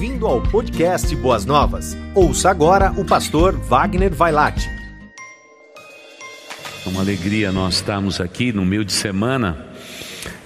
[0.00, 1.94] Bem-vindo ao podcast Boas Novas.
[2.14, 4.66] Ouça agora o pastor Wagner Vailate.
[6.86, 9.66] É uma alegria nós estarmos aqui no meio de semana,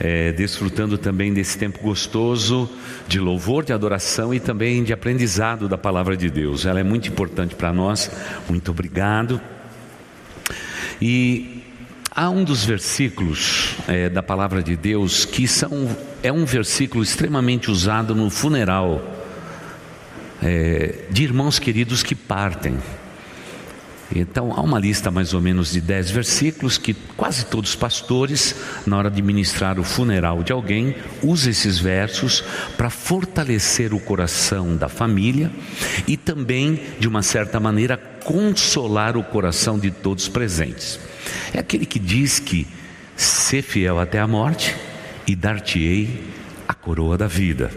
[0.01, 2.69] é, desfrutando também desse tempo gostoso
[3.07, 6.66] de louvor, de adoração e também de aprendizado da palavra de Deus.
[6.66, 8.11] Ela é muito importante para nós.
[8.48, 9.41] Muito obrigado.
[11.00, 11.62] E
[12.11, 17.71] há um dos versículos é, da palavra de Deus que são, é um versículo extremamente
[17.71, 19.13] usado no funeral
[20.45, 22.77] é, de irmãos queridos que partem.
[24.15, 28.55] Então, há uma lista mais ou menos de dez versículos que quase todos os pastores,
[28.87, 32.45] na hora de ministrar o funeral de alguém, usam esses versos
[32.77, 35.51] para fortalecer o coração da família
[36.07, 41.01] e também, de uma certa maneira, consolar o coração de todos presentes.
[41.52, 42.69] É aquele que diz que
[43.16, 44.77] ser fiel até a morte
[45.27, 46.24] e dar-te-ei
[46.69, 47.71] a coroa da vida.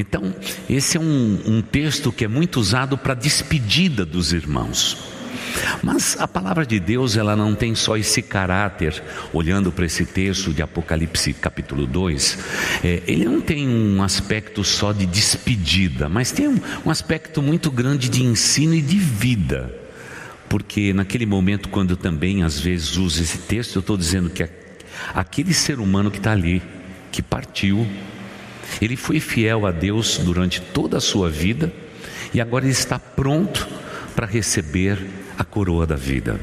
[0.00, 0.34] Então,
[0.68, 4.96] esse é um, um texto que é muito usado para despedida dos irmãos.
[5.82, 9.02] Mas a palavra de Deus, ela não tem só esse caráter,
[9.32, 12.38] olhando para esse texto de Apocalipse capítulo 2,
[12.82, 17.70] é, ele não tem um aspecto só de despedida, mas tem um, um aspecto muito
[17.70, 19.74] grande de ensino e de vida.
[20.48, 24.48] Porque naquele momento, quando eu também às vezes uso esse texto, eu estou dizendo que
[25.14, 26.62] aquele ser humano que está ali,
[27.12, 27.86] que partiu,
[28.80, 31.72] ele foi fiel a Deus durante toda a sua vida
[32.32, 33.66] e agora ele está pronto
[34.14, 34.98] para receber
[35.38, 36.40] a coroa da vida.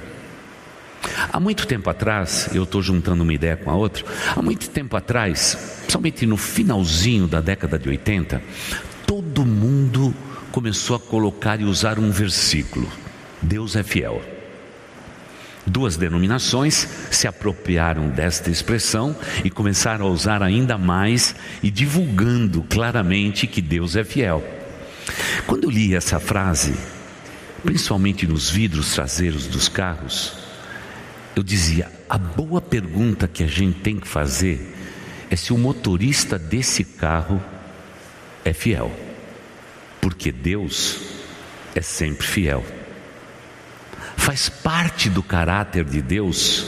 [1.32, 4.04] Há muito tempo atrás, eu estou juntando uma ideia com a outra,
[4.36, 8.42] há muito tempo atrás, principalmente no finalzinho da década de 80,
[9.06, 10.14] todo mundo
[10.52, 12.88] começou a colocar e usar um versículo:
[13.42, 14.37] Deus é fiel.
[15.68, 23.46] Duas denominações se apropriaram desta expressão e começaram a usar ainda mais e divulgando claramente
[23.46, 24.42] que Deus é fiel.
[25.46, 26.74] Quando eu li essa frase,
[27.64, 30.38] principalmente nos vidros traseiros dos carros,
[31.36, 34.74] eu dizia: a boa pergunta que a gente tem que fazer
[35.30, 37.44] é se o motorista desse carro
[38.46, 38.90] é fiel,
[40.00, 41.00] porque Deus
[41.76, 42.64] é sempre fiel.
[44.18, 46.66] Faz parte do caráter de Deus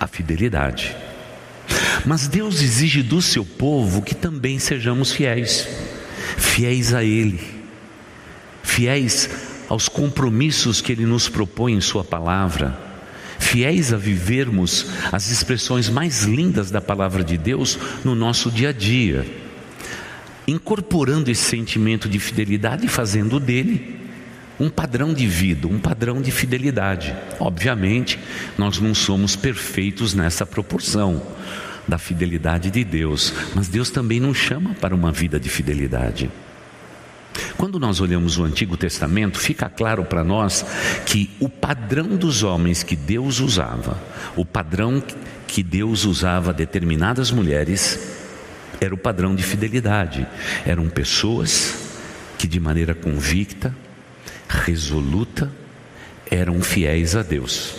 [0.00, 0.96] a fidelidade.
[2.04, 5.68] Mas Deus exige do seu povo que também sejamos fiéis,
[6.36, 7.40] fiéis a Ele,
[8.64, 9.30] fiéis
[9.68, 12.76] aos compromissos que Ele nos propõe em Sua palavra,
[13.38, 18.72] fiéis a vivermos as expressões mais lindas da palavra de Deus no nosso dia a
[18.72, 19.24] dia,
[20.48, 24.01] incorporando esse sentimento de fidelidade e fazendo dele
[24.62, 27.12] um padrão de vida, um padrão de fidelidade.
[27.40, 28.16] Obviamente,
[28.56, 31.20] nós não somos perfeitos nessa proporção
[31.88, 36.30] da fidelidade de Deus, mas Deus também nos chama para uma vida de fidelidade.
[37.56, 40.64] Quando nós olhamos o Antigo Testamento, fica claro para nós
[41.06, 44.00] que o padrão dos homens que Deus usava,
[44.36, 45.02] o padrão
[45.48, 47.98] que Deus usava determinadas mulheres,
[48.80, 50.24] era o padrão de fidelidade.
[50.64, 51.74] Eram pessoas
[52.38, 53.74] que, de maneira convicta,
[54.52, 55.50] resoluta,
[56.30, 57.74] eram fiéis a Deus.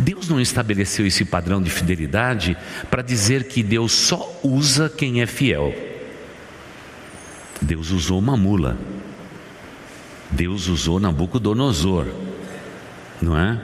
[0.00, 2.56] Deus não estabeleceu esse padrão de fidelidade
[2.90, 5.74] para dizer que Deus só usa quem é fiel.
[7.62, 8.76] Deus usou uma mula.
[10.30, 12.06] Deus usou Nabucodonosor.
[13.22, 13.60] Não é?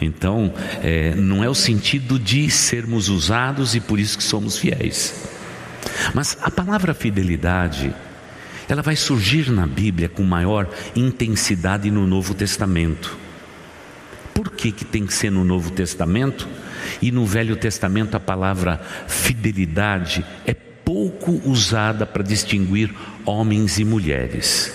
[0.00, 5.28] Então, é, não é o sentido de sermos usados e por isso que somos fiéis.
[6.14, 7.92] Mas a palavra fidelidade
[8.72, 13.16] ela vai surgir na Bíblia com maior intensidade no Novo Testamento.
[14.34, 16.48] Por que, que tem que ser no Novo Testamento?
[17.02, 22.94] E no Velho Testamento a palavra fidelidade é pouco usada para distinguir
[23.24, 24.72] homens e mulheres.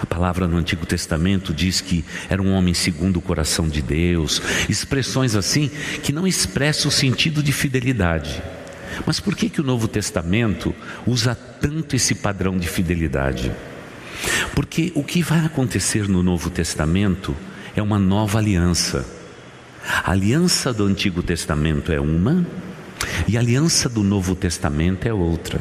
[0.00, 4.42] A palavra no Antigo Testamento diz que era um homem segundo o coração de Deus,
[4.68, 5.70] expressões assim
[6.02, 8.42] que não expressam o sentido de fidelidade.
[9.06, 10.74] Mas por que, que o Novo Testamento
[11.06, 13.52] usa tanto esse padrão de fidelidade?
[14.54, 17.36] Porque o que vai acontecer no Novo Testamento
[17.74, 19.04] é uma nova aliança.
[20.02, 22.46] A aliança do Antigo Testamento é uma
[23.28, 25.60] e a aliança do Novo Testamento é outra.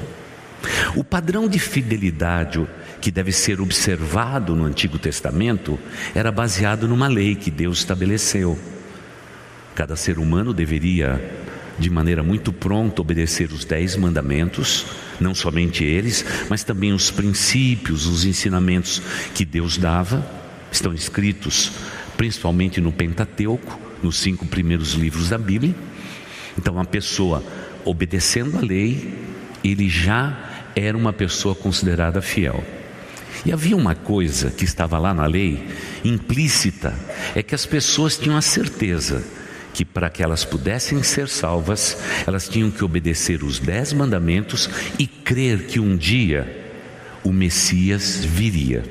[0.95, 2.65] O padrão de fidelidade
[3.01, 5.77] que deve ser observado no Antigo Testamento
[6.15, 8.57] era baseado numa lei que Deus estabeleceu.
[9.75, 11.42] Cada ser humano deveria
[11.77, 14.85] de maneira muito pronta obedecer os dez mandamentos,
[15.19, 19.01] não somente eles, mas também os princípios, os ensinamentos
[19.33, 20.25] que Deus dava,
[20.71, 21.71] estão escritos
[22.17, 25.75] principalmente no Pentateuco, nos cinco primeiros livros da Bíblia.
[26.57, 27.43] Então, a pessoa
[27.83, 29.13] obedecendo a lei,
[29.63, 30.37] ele já
[30.75, 32.63] era uma pessoa considerada fiel.
[33.45, 35.67] E havia uma coisa que estava lá na lei,
[36.05, 36.93] implícita,
[37.35, 39.23] é que as pessoas tinham a certeza
[39.73, 41.97] que para que elas pudessem ser salvas,
[42.27, 46.63] elas tinham que obedecer os dez mandamentos e crer que um dia
[47.23, 48.83] o Messias viria.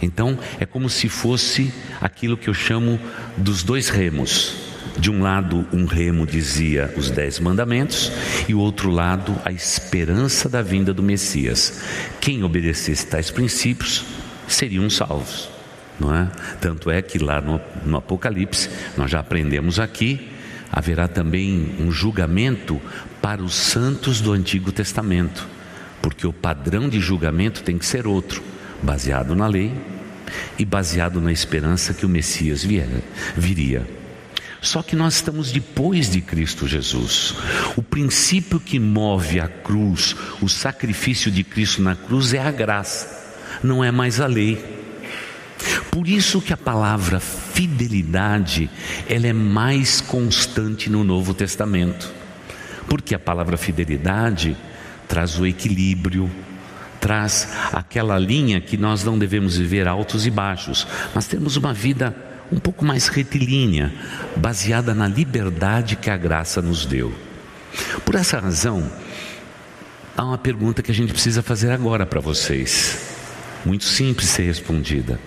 [0.00, 3.00] Então é como se fosse aquilo que eu chamo
[3.36, 4.68] dos dois remos.
[4.96, 8.10] De um lado, um remo dizia os dez mandamentos,
[8.48, 11.80] e o outro lado, a esperança da vinda do Messias.
[12.20, 14.04] Quem obedecesse tais princípios
[14.48, 15.48] seriam salvos,
[15.98, 16.30] não é?
[16.60, 20.28] Tanto é que lá no, no Apocalipse, nós já aprendemos aqui,
[20.70, 22.80] haverá também um julgamento
[23.20, 25.46] para os santos do Antigo Testamento,
[26.00, 28.42] porque o padrão de julgamento tem que ser outro,
[28.82, 29.72] baseado na lei
[30.58, 32.88] e baseado na esperança que o Messias vier,
[33.36, 33.98] viria.
[34.60, 37.34] Só que nós estamos depois de Cristo Jesus.
[37.76, 43.36] O princípio que move a cruz, o sacrifício de Cristo na cruz é a graça,
[43.62, 44.77] não é mais a lei.
[45.90, 48.70] Por isso que a palavra fidelidade,
[49.08, 52.12] ela é mais constante no Novo Testamento.
[52.88, 54.56] Porque a palavra fidelidade
[55.08, 56.30] traz o equilíbrio,
[57.00, 62.14] traz aquela linha que nós não devemos viver altos e baixos, mas temos uma vida
[62.50, 63.92] um pouco mais retilínea,
[64.36, 67.12] baseada na liberdade que a graça nos deu.
[68.04, 68.90] Por essa razão,
[70.16, 72.98] há uma pergunta que a gente precisa fazer agora para vocês,
[73.64, 75.20] muito simples ser respondida.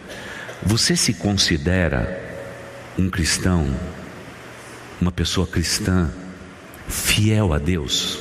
[0.63, 2.21] Você se considera
[2.97, 3.67] um cristão,
[4.99, 6.11] uma pessoa cristã,
[6.87, 8.19] fiel a Deus?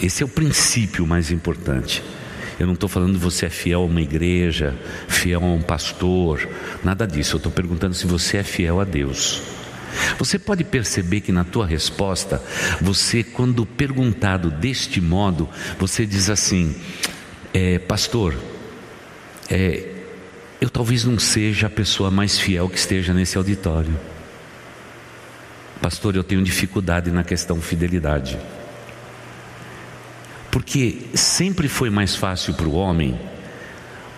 [0.00, 2.02] Esse é o princípio mais importante.
[2.58, 4.78] Eu não estou falando você é fiel a uma igreja,
[5.08, 6.46] fiel a um pastor,
[6.84, 7.36] nada disso.
[7.36, 9.42] Eu estou perguntando se você é fiel a Deus.
[10.18, 12.40] Você pode perceber que na tua resposta,
[12.80, 15.48] você, quando perguntado deste modo,
[15.78, 16.76] você diz assim:
[17.54, 18.36] é, Pastor,
[19.48, 19.89] é,
[20.60, 23.98] eu talvez não seja a pessoa mais fiel que esteja nesse auditório.
[25.80, 28.38] Pastor, eu tenho dificuldade na questão fidelidade.
[30.50, 33.18] Porque sempre foi mais fácil para o homem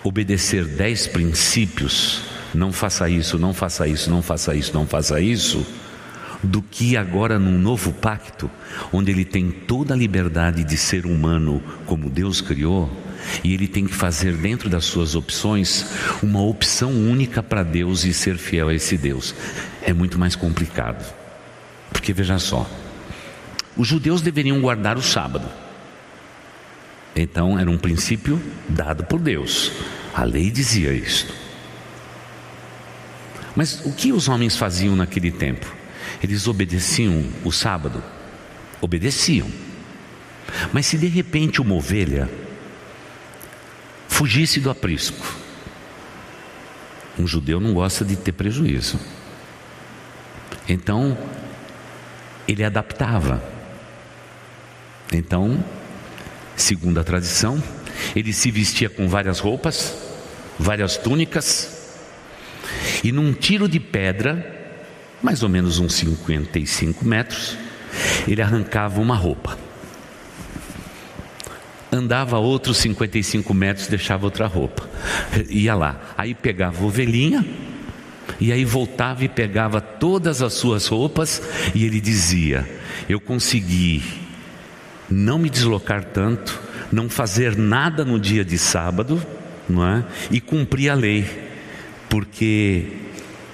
[0.03, 2.23] obedecer dez princípios,
[2.53, 5.65] não faça isso, não faça isso, não faça isso, não faça isso,
[6.43, 8.51] do que agora num novo pacto,
[8.91, 12.91] onde ele tem toda a liberdade de ser humano como Deus criou,
[13.43, 15.85] e ele tem que fazer dentro das suas opções
[16.21, 19.33] uma opção única para Deus e ser fiel a esse Deus.
[19.81, 21.03] É muito mais complicado.
[21.91, 22.69] Porque veja só,
[23.77, 25.47] os judeus deveriam guardar o sábado.
[27.15, 29.71] Então era um princípio dado por Deus.
[30.13, 31.33] A lei dizia isto.
[33.55, 35.71] Mas o que os homens faziam naquele tempo?
[36.21, 38.03] Eles obedeciam o sábado?
[38.81, 39.47] Obedeciam.
[40.71, 42.29] Mas se de repente uma ovelha
[44.23, 45.35] fugisse do aprisco,
[47.19, 48.97] um judeu não gosta de ter prejuízo.
[50.65, 51.17] Então,
[52.47, 53.43] ele adaptava.
[55.11, 55.61] Então,
[56.55, 57.61] segundo a tradição.
[58.15, 59.93] Ele se vestia com várias roupas,
[60.57, 61.99] várias túnicas,
[63.03, 64.73] e num tiro de pedra,
[65.21, 67.57] mais ou menos uns 55 metros,
[68.25, 69.57] ele arrancava uma roupa.
[71.93, 74.89] Andava outros 55 metros, deixava outra roupa.
[75.47, 76.01] Ia lá.
[76.17, 77.45] Aí pegava ovelhinha,
[78.39, 81.39] e aí voltava e pegava todas as suas roupas,
[81.75, 82.67] e ele dizia:
[83.07, 84.01] Eu consegui
[85.07, 86.59] não me deslocar tanto,
[86.91, 89.23] não fazer nada no dia de sábado,
[89.69, 90.03] não é?
[90.31, 91.29] E cumprir a lei,
[92.09, 92.87] porque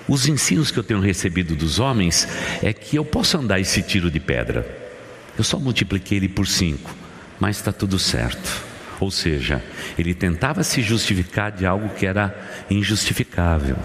[0.07, 2.25] os ensinos que eu tenho recebido dos homens
[2.63, 4.65] é que eu posso andar esse tiro de pedra.
[5.37, 6.95] Eu só multipliquei ele por cinco,
[7.39, 8.63] mas está tudo certo.
[8.99, 9.63] Ou seja,
[9.97, 12.35] ele tentava se justificar de algo que era
[12.69, 13.77] injustificável.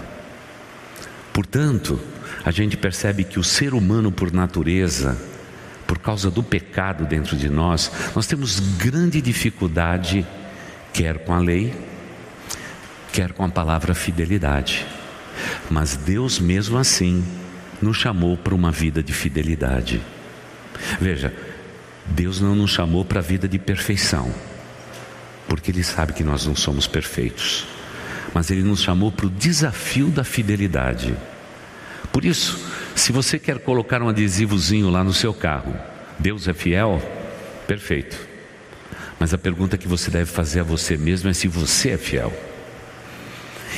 [1.33, 1.99] Portanto,
[2.43, 5.17] a gente percebe que o ser humano, por natureza,
[5.87, 10.25] por causa do pecado dentro de nós, nós temos grande dificuldade,
[10.91, 11.73] quer com a lei,
[13.11, 14.85] quer com a palavra fidelidade.
[15.69, 17.23] Mas Deus, mesmo assim,
[17.81, 20.01] nos chamou para uma vida de fidelidade.
[20.99, 21.33] Veja,
[22.07, 24.31] Deus não nos chamou para a vida de perfeição,
[25.47, 27.65] porque Ele sabe que nós não somos perfeitos,
[28.33, 31.15] mas Ele nos chamou para o desafio da fidelidade.
[32.11, 32.59] Por isso,
[32.95, 35.75] se você quer colocar um adesivozinho lá no seu carro,
[36.19, 37.01] Deus é fiel?
[37.67, 38.17] Perfeito.
[39.19, 42.31] Mas a pergunta que você deve fazer a você mesmo é se você é fiel.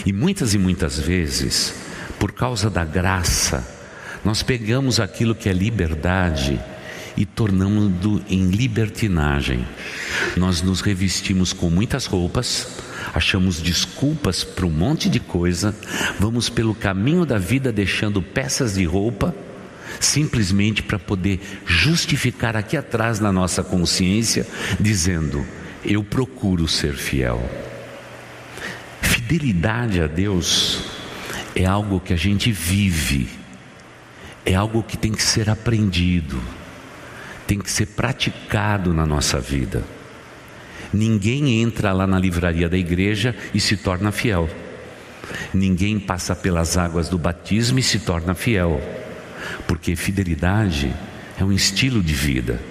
[0.05, 1.73] E muitas e muitas vezes,
[2.19, 3.65] por causa da graça,
[4.23, 6.59] nós pegamos aquilo que é liberdade
[7.17, 9.65] e tornamos-lo em libertinagem.
[10.37, 12.67] Nós nos revestimos com muitas roupas,
[13.13, 15.75] achamos desculpas para um monte de coisa,
[16.19, 19.35] vamos pelo caminho da vida deixando peças de roupa,
[19.99, 24.45] simplesmente para poder justificar aqui atrás na nossa consciência,
[24.79, 25.43] dizendo:
[25.83, 27.43] Eu procuro ser fiel.
[29.01, 30.83] Fidelidade a Deus
[31.55, 33.27] é algo que a gente vive,
[34.45, 36.39] é algo que tem que ser aprendido,
[37.47, 39.81] tem que ser praticado na nossa vida.
[40.93, 44.49] Ninguém entra lá na livraria da igreja e se torna fiel.
[45.53, 48.81] Ninguém passa pelas águas do batismo e se torna fiel.
[49.65, 50.93] Porque fidelidade
[51.39, 52.61] é um estilo de vida.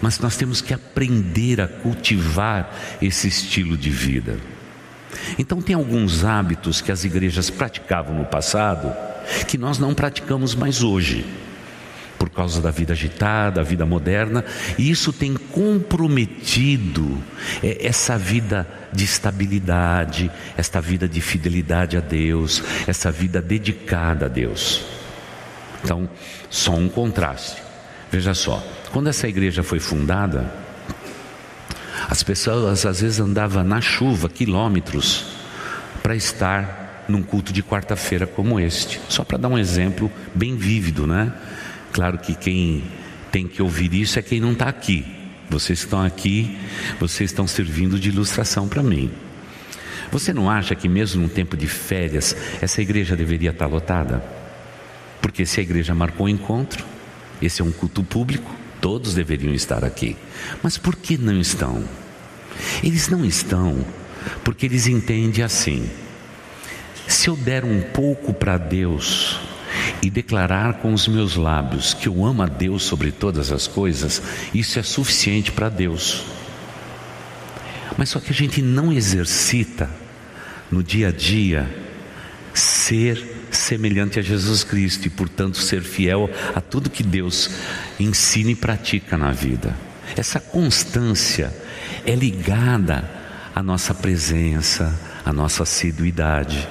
[0.00, 4.38] Mas nós temos que aprender a cultivar esse estilo de vida.
[5.38, 8.94] Então, tem alguns hábitos que as igrejas praticavam no passado
[9.46, 11.26] que nós não praticamos mais hoje
[12.18, 14.44] por causa da vida agitada, da vida moderna,
[14.76, 17.22] e isso tem comprometido
[17.62, 24.28] é, essa vida de estabilidade, esta vida de fidelidade a Deus, essa vida dedicada a
[24.28, 24.84] Deus.
[25.82, 26.08] Então,
[26.50, 27.62] só um contraste.
[28.10, 30.52] Veja só, quando essa igreja foi fundada,
[32.08, 35.26] as pessoas às vezes andavam na chuva quilômetros
[36.02, 39.00] para estar num culto de quarta-feira como este.
[39.08, 41.32] Só para dar um exemplo bem vívido, né?
[41.92, 42.84] Claro que quem
[43.30, 45.04] tem que ouvir isso é quem não está aqui.
[45.50, 46.58] Vocês estão aqui,
[47.00, 49.10] vocês estão servindo de ilustração para mim.
[50.10, 54.22] Você não acha que mesmo num tempo de férias essa igreja deveria estar tá lotada?
[55.20, 56.84] Porque se a igreja marcou um encontro,
[57.40, 60.16] esse é um culto público, todos deveriam estar aqui.
[60.62, 61.84] Mas por que não estão?
[62.82, 63.84] Eles não estão
[64.44, 65.88] porque eles entendem assim:
[67.06, 69.40] se eu der um pouco para Deus,
[70.02, 74.22] e declarar com os meus lábios que eu amo a Deus sobre todas as coisas,
[74.54, 76.24] isso é suficiente para Deus.
[77.96, 79.90] Mas só que a gente não exercita
[80.70, 81.68] no dia a dia
[82.54, 87.50] ser semelhante a Jesus Cristo e, portanto, ser fiel a tudo que Deus
[87.98, 89.74] ensina e pratica na vida.
[90.16, 91.54] Essa constância
[92.04, 93.08] é ligada
[93.54, 96.68] à nossa presença, à nossa assiduidade.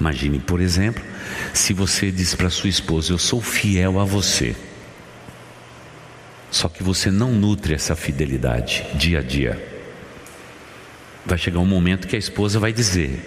[0.00, 1.02] Imagine, por exemplo,
[1.52, 4.54] se você diz para sua esposa: Eu sou fiel a você,
[6.50, 9.82] só que você não nutre essa fidelidade dia a dia,
[11.24, 13.20] vai chegar um momento que a esposa vai dizer: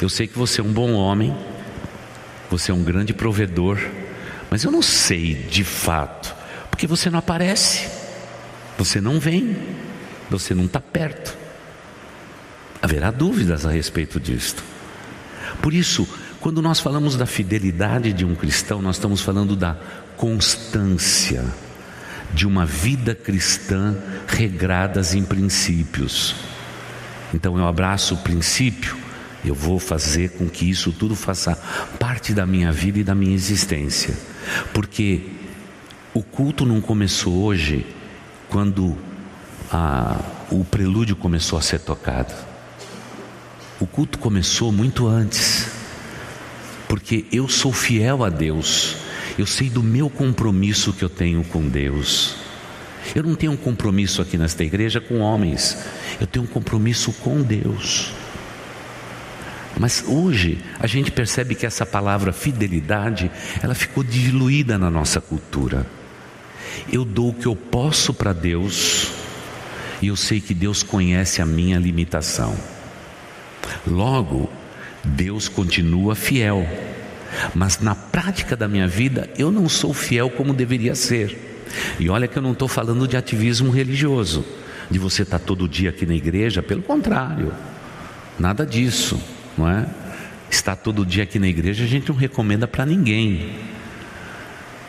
[0.00, 1.36] Eu sei que você é um bom homem,
[2.50, 3.78] você é um grande provedor,
[4.50, 6.34] mas eu não sei de fato,
[6.70, 7.88] porque você não aparece,
[8.76, 9.56] você não vem,
[10.30, 11.36] você não está perto.
[12.80, 14.62] Haverá dúvidas a respeito disto.
[15.60, 16.08] Por isso,
[16.40, 19.76] quando nós falamos da fidelidade de um cristão, nós estamos falando da
[20.16, 21.44] constância
[22.32, 26.36] de uma vida cristã regradas em princípios.
[27.34, 28.96] Então eu abraço o princípio,
[29.44, 31.56] eu vou fazer com que isso tudo faça
[31.98, 34.14] parte da minha vida e da minha existência.
[34.72, 35.30] Porque
[36.14, 37.84] o culto não começou hoje
[38.48, 38.96] quando
[39.72, 40.16] a,
[40.50, 42.32] o prelúdio começou a ser tocado.
[43.80, 45.77] O culto começou muito antes
[46.88, 48.96] porque eu sou fiel a Deus,
[49.38, 52.36] eu sei do meu compromisso que eu tenho com Deus.
[53.14, 55.78] Eu não tenho um compromisso aqui nesta igreja com homens,
[56.20, 58.12] eu tenho um compromisso com Deus.
[59.78, 63.30] Mas hoje a gente percebe que essa palavra fidelidade,
[63.62, 65.86] ela ficou diluída na nossa cultura.
[66.92, 69.12] Eu dou o que eu posso para Deus,
[70.02, 72.56] e eu sei que Deus conhece a minha limitação.
[73.86, 74.50] Logo,
[75.08, 76.66] Deus continua fiel,
[77.54, 81.64] mas na prática da minha vida eu não sou fiel como deveria ser.
[81.98, 84.44] E olha que eu não estou falando de ativismo religioso,
[84.90, 87.52] de você estar tá todo dia aqui na igreja, pelo contrário,
[88.38, 89.20] nada disso,
[89.56, 89.86] não é?
[90.50, 93.54] Estar todo dia aqui na igreja a gente não recomenda para ninguém.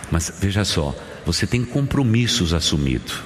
[0.09, 0.95] Mas veja só,
[1.25, 3.21] você tem compromissos assumidos.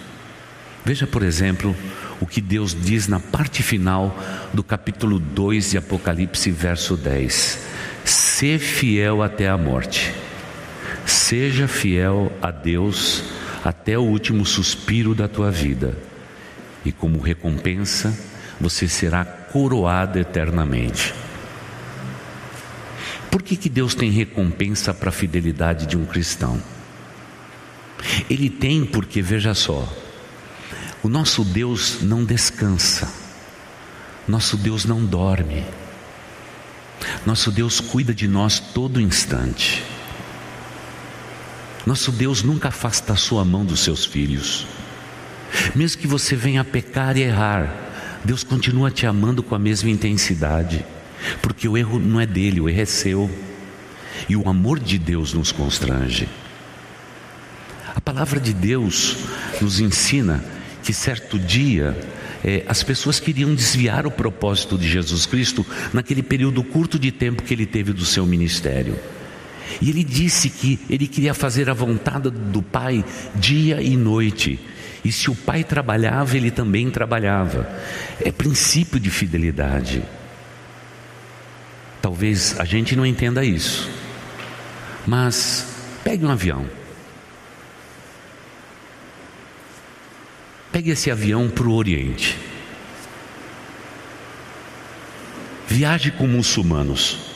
[0.86, 1.74] Veja, por exemplo,
[2.20, 4.18] o que Deus diz na parte final
[4.54, 7.60] do capítulo 2 de Apocalipse, verso 10:
[8.04, 10.13] Ser fiel até a morte,
[11.06, 13.24] seja fiel a Deus
[13.63, 15.98] até o último suspiro da tua vida,
[16.84, 18.18] e como recompensa
[18.60, 21.13] você será coroado eternamente.
[23.32, 26.62] Por que, que Deus tem recompensa para a fidelidade de um cristão?
[28.30, 29.92] Ele tem porque, veja só,
[31.04, 33.12] o nosso Deus não descansa,
[34.26, 35.66] nosso Deus não dorme,
[37.26, 39.84] nosso Deus cuida de nós todo instante.
[41.86, 44.66] Nosso Deus nunca afasta a sua mão dos seus filhos.
[45.76, 47.76] Mesmo que você venha a pecar e errar,
[48.24, 50.86] Deus continua te amando com a mesma intensidade,
[51.42, 53.30] porque o erro não é dele, o erro é seu.
[54.30, 56.30] E o amor de Deus nos constrange.
[57.94, 59.18] A palavra de Deus
[59.60, 60.42] nos ensina
[60.84, 61.98] que certo dia
[62.44, 67.42] é, as pessoas queriam desviar o propósito de Jesus Cristo naquele período curto de tempo
[67.42, 68.96] que ele teve do seu ministério.
[69.82, 74.60] E ele disse que ele queria fazer a vontade do Pai dia e noite.
[75.04, 77.70] E se o pai trabalhava, ele também trabalhava.
[78.22, 80.02] É princípio de fidelidade.
[82.02, 83.90] Talvez a gente não entenda isso.
[85.06, 85.68] Mas
[86.04, 86.66] pegue um avião.
[90.74, 92.36] Pegue esse avião para o Oriente.
[95.68, 97.32] Viaje com muçulmanos.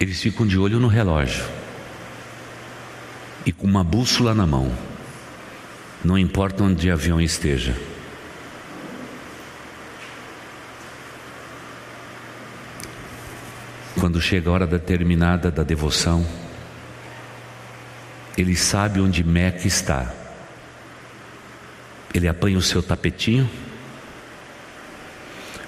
[0.00, 1.44] Eles ficam de olho no relógio
[3.44, 4.72] e com uma bússola na mão.
[6.02, 7.76] Não importa onde o avião esteja.
[14.00, 16.26] Quando chega a hora determinada da devoção,
[18.40, 20.14] ele sabe onde Meca está.
[22.14, 23.50] Ele apanha o seu tapetinho,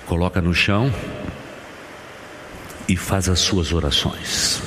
[0.07, 0.95] coloca no chão
[2.89, 4.63] e faz as suas orações.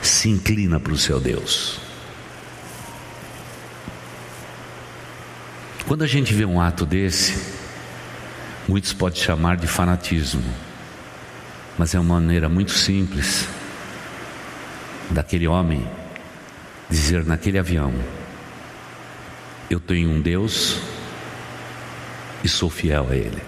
[0.00, 1.78] Se inclina para o seu Deus.
[5.86, 7.54] Quando a gente vê um ato desse,
[8.66, 10.42] muitos podem chamar de fanatismo,
[11.76, 13.46] mas é uma maneira muito simples
[15.10, 15.97] daquele homem
[16.88, 17.92] dizer naquele avião:
[19.68, 20.80] Eu tenho um Deus
[22.42, 23.42] e sou fiel a Ele.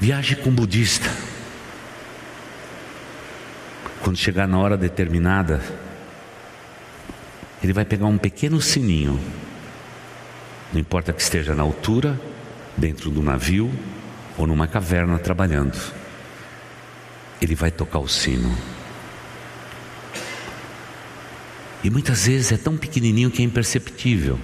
[0.00, 1.10] Viaje com um budista.
[4.02, 5.62] Quando chegar na hora determinada,
[7.62, 9.20] ele vai pegar um pequeno sininho.
[10.72, 12.18] Não importa que esteja na altura,
[12.76, 13.70] dentro do navio
[14.38, 15.78] ou numa caverna trabalhando.
[17.42, 18.56] Ele vai tocar o sino.
[21.82, 24.38] E muitas vezes é tão pequenininho que é imperceptível.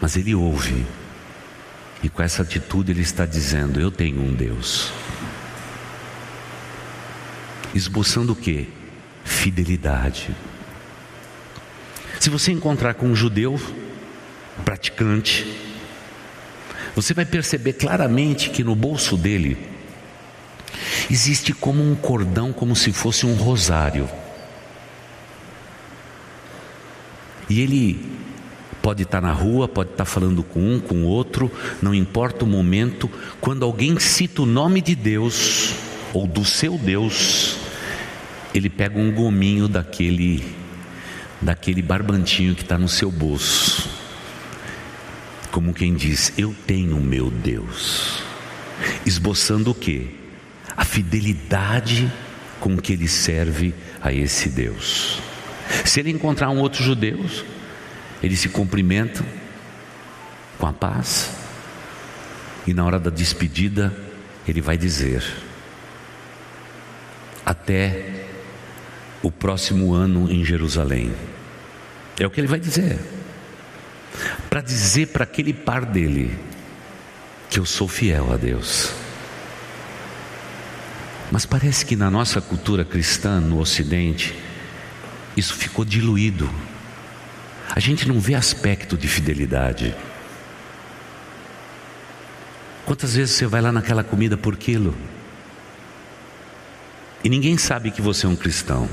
[0.00, 0.84] Mas ele ouve.
[2.02, 4.92] E com essa atitude ele está dizendo: Eu tenho um Deus.
[7.74, 8.68] Esboçando o que?
[9.24, 10.34] Fidelidade.
[12.18, 13.58] Se você encontrar com um judeu
[14.64, 15.46] praticante,
[16.94, 19.56] você vai perceber claramente que no bolso dele
[21.10, 24.08] existe como um cordão, como se fosse um rosário.
[27.50, 28.10] E ele
[28.82, 33.10] Pode estar na rua, pode estar falando com um, com outro, não importa o momento,
[33.38, 35.74] quando alguém cita o nome de Deus
[36.14, 37.58] ou do seu Deus,
[38.54, 40.42] ele pega um gominho daquele
[41.42, 43.88] daquele barbantinho que está no seu bolso.
[45.50, 48.22] Como quem diz, eu tenho meu Deus.
[49.04, 50.16] Esboçando o que?
[50.76, 52.10] A fidelidade
[52.60, 55.29] com que ele serve a esse Deus.
[55.84, 57.24] Se ele encontrar um outro judeu,
[58.22, 59.24] eles se cumprimentam
[60.58, 61.30] com a paz,
[62.66, 63.92] e na hora da despedida,
[64.46, 65.24] ele vai dizer:
[67.44, 68.26] Até
[69.22, 71.12] o próximo ano em Jerusalém.
[72.18, 72.98] É o que ele vai dizer.
[74.48, 76.38] Para dizer para aquele par dele
[77.48, 78.92] que eu sou fiel a Deus.
[81.30, 84.34] Mas parece que na nossa cultura cristã no Ocidente,
[85.36, 86.48] isso ficou diluído
[87.72, 89.94] a gente não vê aspecto de fidelidade.
[92.84, 94.92] Quantas vezes você vai lá naquela comida por quilo?
[97.22, 98.88] E ninguém sabe que você é um cristão.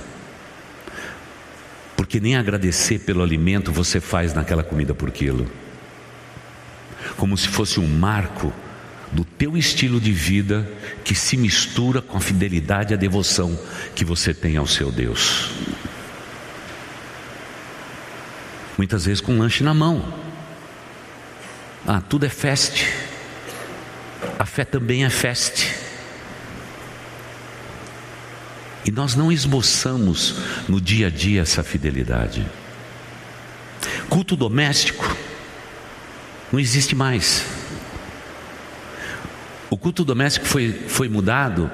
[1.95, 5.49] Porque nem agradecer pelo alimento você faz naquela comida por quilo.
[7.17, 8.53] Como se fosse um marco
[9.11, 10.69] do teu estilo de vida
[11.03, 13.59] que se mistura com a fidelidade e a devoção
[13.95, 15.49] que você tem ao seu Deus
[18.77, 20.13] muitas vezes com um lanche na mão.
[21.85, 22.87] Ah, tudo é feste.
[24.37, 25.73] A fé também é feste.
[28.85, 30.35] E nós não esboçamos
[30.69, 32.45] no dia a dia essa fidelidade.
[34.09, 35.15] Culto doméstico
[36.51, 37.45] não existe mais.
[39.69, 41.69] O culto doméstico foi, foi mudado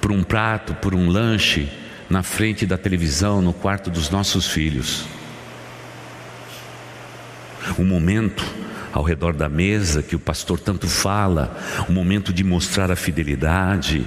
[0.00, 1.70] por um prato, por um lanche
[2.10, 5.06] na frente da televisão, no quarto dos nossos filhos
[7.78, 8.44] um momento
[8.92, 11.56] ao redor da mesa que o pastor tanto fala,
[11.88, 14.06] o momento de mostrar a fidelidade,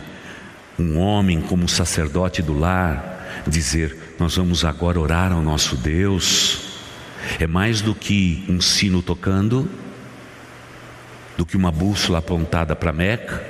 [0.77, 6.61] um homem como sacerdote do lar, dizer: Nós vamos agora orar ao nosso Deus.
[7.39, 9.67] É mais do que um sino tocando,
[11.35, 13.43] do que uma bússola apontada para Meca,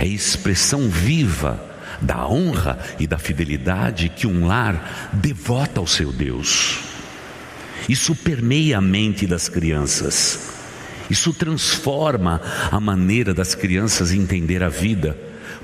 [0.00, 1.62] é expressão viva
[2.00, 6.93] da honra e da fidelidade que um lar devota ao seu Deus.
[7.88, 10.54] Isso permeia a mente das crianças.
[11.10, 15.16] Isso transforma a maneira das crianças entender a vida,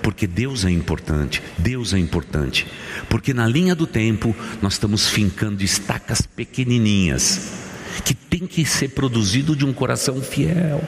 [0.02, 2.66] porque Deus é importante, Deus é importante.
[3.08, 7.52] Porque na linha do tempo nós estamos fincando estacas pequenininhas
[8.04, 10.82] que tem que ser produzido de um coração fiel,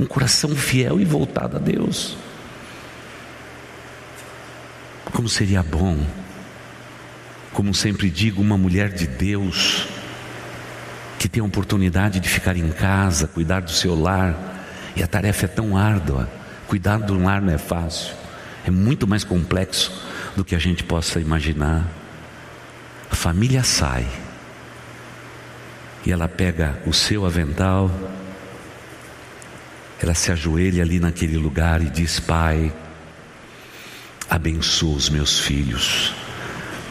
[0.00, 2.16] um coração fiel e voltado a Deus.
[5.12, 5.98] Como seria bom,
[7.52, 9.86] como sempre digo, uma mulher de Deus
[11.22, 14.34] que tem a oportunidade de ficar em casa, cuidar do seu lar,
[14.96, 16.28] e a tarefa é tão árdua.
[16.66, 18.12] Cuidar do lar não é fácil,
[18.66, 20.04] é muito mais complexo
[20.34, 21.86] do que a gente possa imaginar.
[23.08, 24.04] A família sai
[26.04, 27.88] e ela pega o seu avental,
[30.02, 32.74] ela se ajoelha ali naquele lugar e diz: Pai,
[34.28, 36.12] abençoa os meus filhos,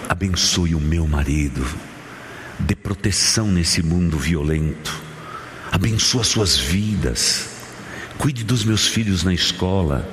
[0.08, 1.90] abençoe o meu marido
[2.65, 5.02] dê proteção nesse mundo violento,
[5.71, 7.50] abençoa suas vidas,
[8.17, 10.10] cuide dos meus filhos na escola.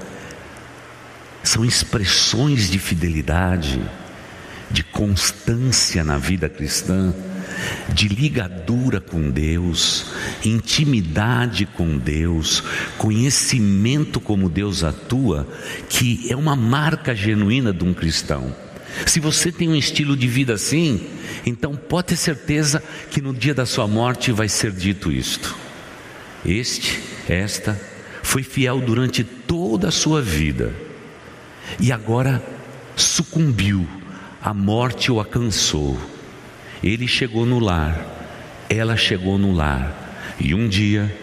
[1.43, 3.81] São expressões de fidelidade,
[4.71, 7.15] de constância na vida cristã,
[7.93, 10.07] de ligadura com Deus,
[10.45, 12.63] intimidade com Deus,
[12.97, 15.47] conhecimento como Deus atua,
[15.89, 18.55] que é uma marca genuína de um cristão.
[19.07, 21.07] Se você tem um estilo de vida assim,
[21.44, 25.55] então pode ter certeza que no dia da sua morte vai ser dito isto.
[26.44, 27.81] Este, esta,
[28.22, 30.74] foi fiel durante toda a sua vida
[31.81, 32.42] e agora
[32.96, 33.87] sucumbiu,
[34.42, 35.98] a morte o alcançou.
[36.83, 37.98] Ele chegou no lar,
[38.68, 41.14] ela chegou no lar, e um dia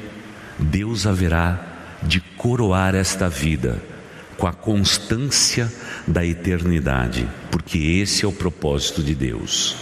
[0.59, 3.81] Deus haverá de coroar esta vida
[4.45, 5.73] com a constância
[6.05, 9.75] da eternidade, porque esse é o propósito de Deus.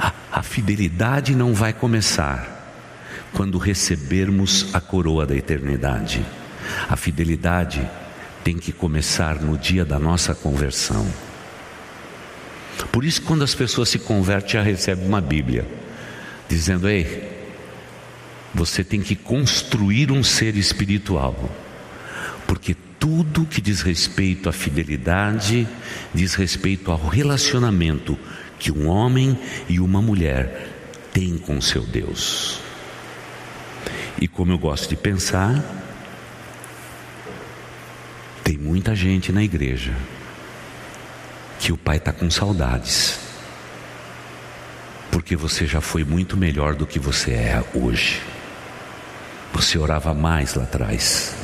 [0.00, 2.74] A, a fidelidade não vai começar
[3.32, 6.26] quando recebermos a coroa da eternidade.
[6.88, 7.88] A fidelidade
[8.42, 11.06] tem que começar no dia da nossa conversão.
[12.90, 15.64] Por isso, quando as pessoas se convertem, já recebem uma Bíblia,
[16.48, 17.30] dizendo: Ei,
[18.52, 21.48] você tem que construir um ser espiritual,
[22.44, 25.66] porque tudo que diz respeito à fidelidade,
[26.14, 28.16] diz respeito ao relacionamento
[28.60, 29.36] que um homem
[29.68, 30.68] e uma mulher
[31.12, 32.60] têm com seu Deus.
[34.20, 35.60] E como eu gosto de pensar,
[38.44, 39.92] tem muita gente na igreja
[41.58, 43.18] que o pai está com saudades,
[45.10, 48.22] porque você já foi muito melhor do que você é hoje.
[49.52, 51.41] Você orava mais lá atrás.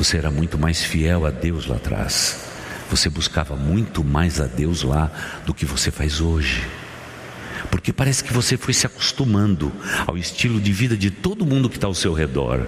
[0.00, 2.38] Você era muito mais fiel a Deus lá atrás.
[2.88, 5.12] Você buscava muito mais a Deus lá
[5.44, 6.66] do que você faz hoje.
[7.70, 9.70] Porque parece que você foi se acostumando
[10.06, 12.66] ao estilo de vida de todo mundo que está ao seu redor.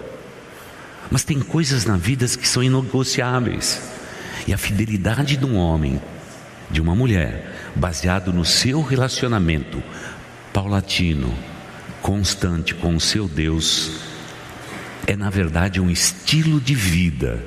[1.11, 3.81] Mas tem coisas na vida que são inegociáveis.
[4.47, 6.03] E a fidelidade de um homem,
[6.71, 9.83] de uma mulher, baseado no seu relacionamento
[10.53, 11.35] paulatino,
[12.03, 14.12] constante com o seu Deus,
[15.07, 17.43] é na verdade um estilo de vida,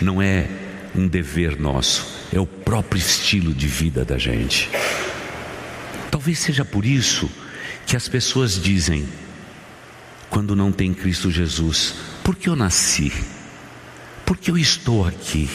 [0.00, 0.48] não é
[0.94, 4.68] um dever nosso, é o próprio estilo de vida da gente.
[6.10, 7.30] Talvez seja por isso
[7.86, 9.06] que as pessoas dizem,
[10.30, 13.12] quando não tem Cristo Jesus, por que eu nasci?
[14.24, 15.48] Por que eu estou aqui?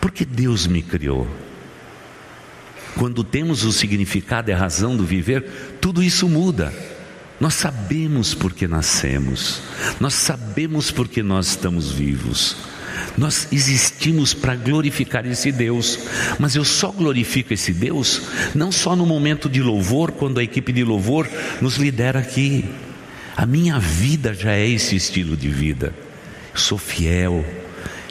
[0.00, 1.28] Porque Deus me criou.
[2.96, 6.72] Quando temos o significado e a razão do viver, tudo isso muda.
[7.38, 9.60] Nós sabemos por que nascemos,
[10.00, 12.56] nós sabemos por que nós estamos vivos.
[13.16, 15.98] Nós existimos para glorificar esse Deus,
[16.38, 18.22] mas eu só glorifico esse Deus
[18.54, 21.28] não só no momento de louvor, quando a equipe de louvor
[21.60, 22.64] nos lidera aqui.
[23.36, 25.94] A minha vida já é esse estilo de vida.
[26.54, 27.44] Eu sou fiel,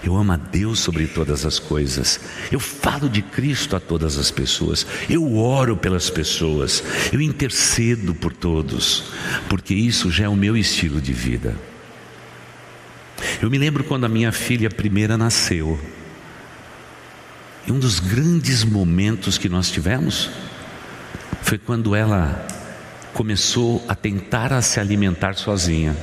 [0.06, 2.20] eu amo a Deus sobre todas as coisas.
[2.52, 4.86] Eu falo de Cristo a todas as pessoas.
[5.10, 6.84] Eu oro pelas pessoas.
[7.12, 9.06] Eu intercedo por todos,
[9.50, 11.56] porque isso já é o meu estilo de vida.
[13.42, 15.80] Eu me lembro quando a minha filha primeira nasceu.
[17.66, 20.30] E um dos grandes momentos que nós tivemos
[21.42, 22.46] foi quando ela
[23.14, 25.96] começou a tentar a se alimentar sozinha.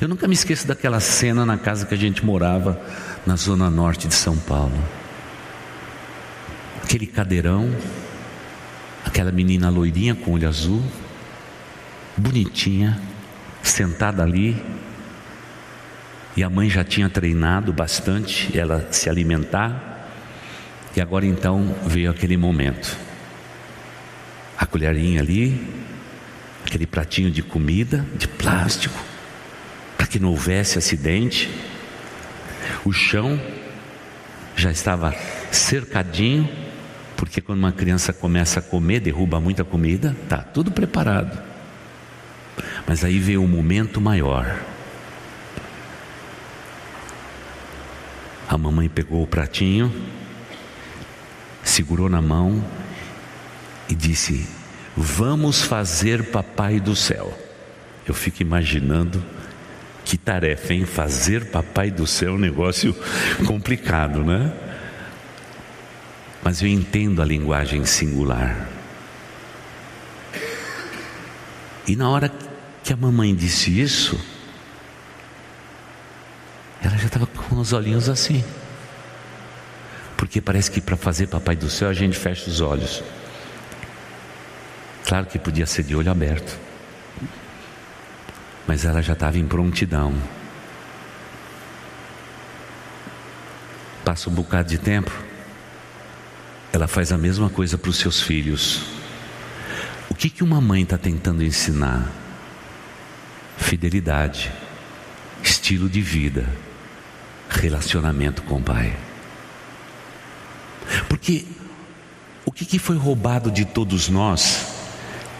[0.00, 2.80] Eu nunca me esqueço daquela cena na casa que a gente morava,
[3.26, 4.78] na zona norte de São Paulo.
[6.82, 7.74] Aquele cadeirão,
[9.04, 10.82] aquela menina loirinha com olho azul,
[12.16, 13.00] bonitinha,
[13.62, 14.56] sentada ali,
[16.36, 20.08] e a mãe já tinha treinado bastante ela se alimentar,
[20.94, 22.96] e agora então veio aquele momento.
[24.56, 25.68] A colherinha ali,
[26.64, 28.98] aquele pratinho de comida de plástico,
[29.96, 31.50] para que não houvesse acidente.
[32.86, 33.36] O chão
[34.54, 35.12] já estava
[35.50, 36.48] cercadinho,
[37.16, 41.36] porque quando uma criança começa a comer, derruba muita comida, tá tudo preparado.
[42.86, 44.62] Mas aí veio um momento maior.
[48.48, 49.92] A mamãe pegou o pratinho,
[51.64, 52.64] segurou na mão
[53.88, 54.48] e disse:
[54.96, 57.36] Vamos fazer Papai do Céu.
[58.06, 59.20] Eu fico imaginando
[60.06, 60.86] que tarefa, hein?
[60.86, 62.94] Fazer Papai do Céu é um negócio
[63.44, 64.52] complicado, né?
[66.44, 68.68] Mas eu entendo a linguagem singular.
[71.88, 72.30] E na hora
[72.84, 74.16] que a mamãe disse isso,
[76.80, 78.44] ela já estava com os olhinhos assim.
[80.16, 83.02] Porque parece que para fazer Papai do Céu a gente fecha os olhos.
[85.04, 86.65] Claro que podia ser de olho aberto.
[88.66, 90.14] Mas ela já estava em prontidão.
[94.04, 95.10] Passa um bocado de tempo,
[96.72, 98.82] ela faz a mesma coisa para os seus filhos.
[100.08, 102.10] O que, que uma mãe está tentando ensinar?
[103.56, 104.52] Fidelidade,
[105.42, 106.46] estilo de vida,
[107.48, 108.96] relacionamento com o pai.
[111.08, 111.46] Porque
[112.44, 114.66] o que, que foi roubado de todos nós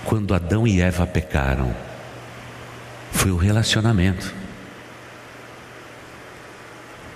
[0.04, 1.85] quando Adão e Eva pecaram?
[3.16, 4.32] Foi o relacionamento.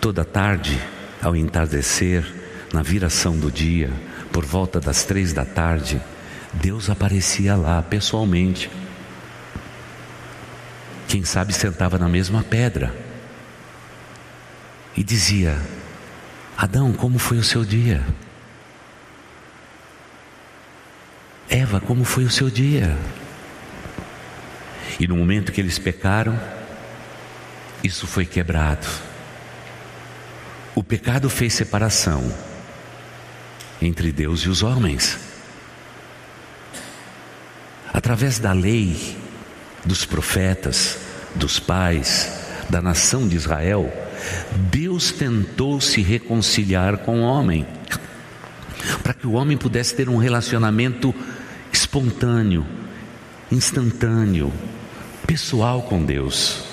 [0.01, 0.81] Toda tarde,
[1.23, 2.25] ao entardecer,
[2.73, 3.93] na viração do dia,
[4.33, 6.01] por volta das três da tarde,
[6.55, 8.71] Deus aparecia lá pessoalmente.
[11.07, 12.95] Quem sabe sentava na mesma pedra
[14.97, 15.61] e dizia:
[16.57, 18.03] Adão, como foi o seu dia?
[21.49, 22.97] Eva, como foi o seu dia?
[25.01, 26.39] E no momento que eles pecaram,
[27.83, 28.87] isso foi quebrado.
[30.75, 32.31] O pecado fez separação
[33.81, 35.19] entre Deus e os homens.
[37.91, 39.17] Através da lei,
[39.87, 40.99] dos profetas,
[41.35, 42.31] dos pais,
[42.69, 43.91] da nação de Israel,
[44.71, 47.67] Deus tentou se reconciliar com o homem,
[49.03, 51.15] para que o homem pudesse ter um relacionamento
[51.73, 52.67] espontâneo,
[53.51, 54.53] instantâneo,
[55.31, 56.65] pessoal com Deus.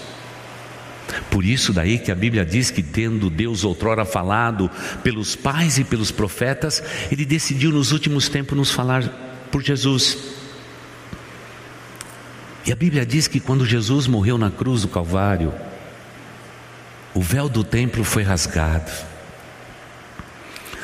[1.29, 4.67] Por isso daí que a Bíblia diz que tendo Deus outrora falado
[5.03, 9.03] pelos pais e pelos profetas, ele decidiu nos últimos tempos nos falar
[9.51, 10.17] por Jesus.
[12.65, 15.53] E a Bíblia diz que quando Jesus morreu na cruz do Calvário,
[17.13, 18.91] o véu do templo foi rasgado.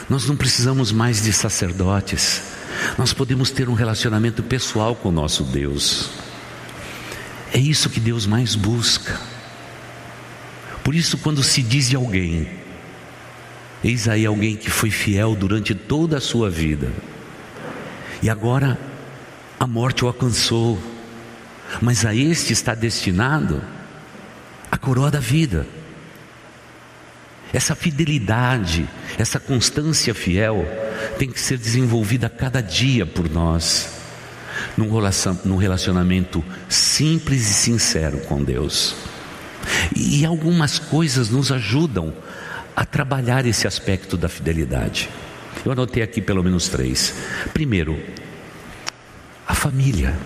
[0.08, 2.44] Nós não precisamos mais de sacerdotes,
[3.00, 6.23] nós podemos ter um relacionamento pessoal com o nosso Deus.
[7.54, 9.22] É isso que Deus mais busca.
[10.84, 12.50] Por isso, quando se diz de alguém,
[13.84, 16.92] eis aí alguém que foi fiel durante toda a sua vida,
[18.24, 18.80] e agora
[19.60, 20.82] a morte o alcançou,
[21.80, 23.64] mas a este está destinado
[24.72, 25.68] a coroa da vida.
[27.54, 30.66] Essa fidelidade, essa constância fiel
[31.20, 33.93] tem que ser desenvolvida a cada dia por nós,
[34.78, 38.96] num relacionamento simples e sincero com Deus.
[39.96, 42.14] E algumas coisas nos ajudam
[42.76, 45.10] a trabalhar esse aspecto da fidelidade.
[45.66, 47.14] Eu anotei aqui pelo menos três.
[47.54, 47.98] Primeiro,
[49.48, 50.18] a família.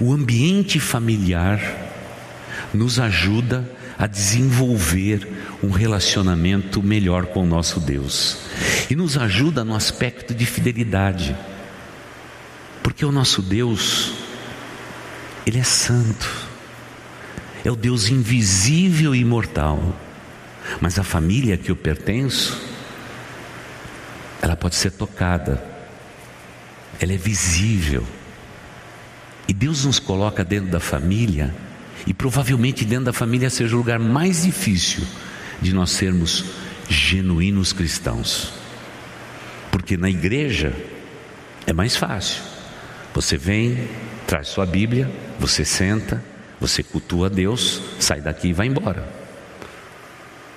[0.00, 1.60] O ambiente familiar
[2.72, 5.28] nos ajuda a desenvolver
[5.62, 8.38] um relacionamento melhor com o nosso Deus
[8.90, 11.36] e nos ajuda no aspecto de fidelidade,
[12.82, 14.12] porque o nosso Deus,
[15.46, 16.28] Ele é santo,
[17.64, 19.96] é o Deus invisível e imortal,
[20.80, 22.60] mas a família que eu pertenço,
[24.40, 25.62] ela pode ser tocada,
[27.00, 28.04] ela é visível,
[29.48, 31.54] e Deus nos coloca dentro da família
[32.06, 35.04] e provavelmente dentro da família seja o lugar mais difícil
[35.60, 36.44] de nós sermos
[36.88, 38.52] genuínos cristãos.
[39.70, 40.74] Porque na igreja
[41.66, 42.51] é mais fácil.
[43.14, 43.88] Você vem,
[44.26, 46.22] traz sua Bíblia, você senta,
[46.60, 49.06] você cultua Deus, sai daqui e vai embora.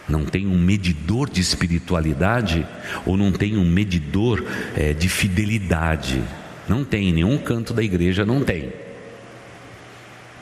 [0.08, 2.66] Não tem um medidor de espiritualidade
[3.06, 6.24] ou não tem um medidor é, de fidelidade.
[6.68, 8.72] Não tem, nenhum canto da igreja não tem.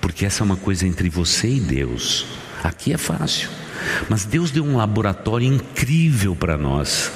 [0.01, 2.25] Porque essa é uma coisa entre você e Deus.
[2.61, 3.49] Aqui é fácil.
[4.09, 7.11] Mas Deus deu um laboratório incrível para nós.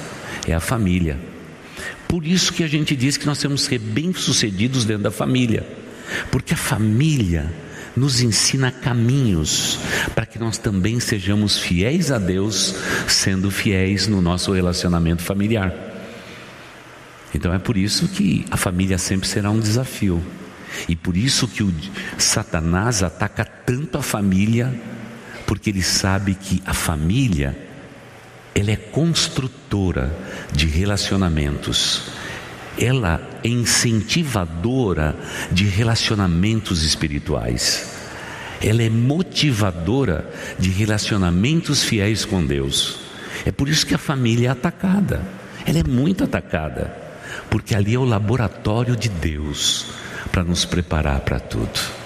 [0.46, 1.18] É a família.
[2.08, 5.66] Por isso que a gente diz que nós temos que ser bem-sucedidos dentro da família.
[6.30, 7.52] Porque a família
[7.94, 9.78] nos ensina caminhos
[10.14, 12.74] para que nós também sejamos fiéis a Deus,
[13.06, 15.74] sendo fiéis no nosso relacionamento familiar.
[17.34, 20.22] Então é por isso que a família sempre será um desafio.
[20.88, 21.74] E por isso que o
[22.16, 24.74] Satanás ataca tanto a família,
[25.46, 27.67] porque ele sabe que a família
[28.58, 30.16] ela é construtora
[30.52, 32.10] de relacionamentos
[32.78, 35.16] ela é incentivadora
[35.50, 37.90] de relacionamentos espirituais.
[38.62, 43.00] Ela é motivadora de relacionamentos fiéis com Deus.
[43.44, 45.22] É por isso que a família é atacada.
[45.66, 46.96] Ela é muito atacada,
[47.50, 49.86] porque ali é o laboratório de Deus
[50.30, 51.97] para nos preparar para tudo.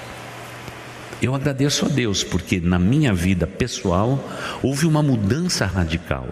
[1.22, 4.28] Eu agradeço a Deus porque na minha vida pessoal
[4.60, 6.28] houve uma mudança radical.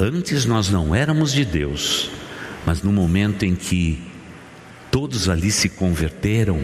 [0.00, 2.10] Antes nós não éramos de Deus,
[2.64, 4.02] mas no momento em que
[4.90, 6.58] todos ali se converteram,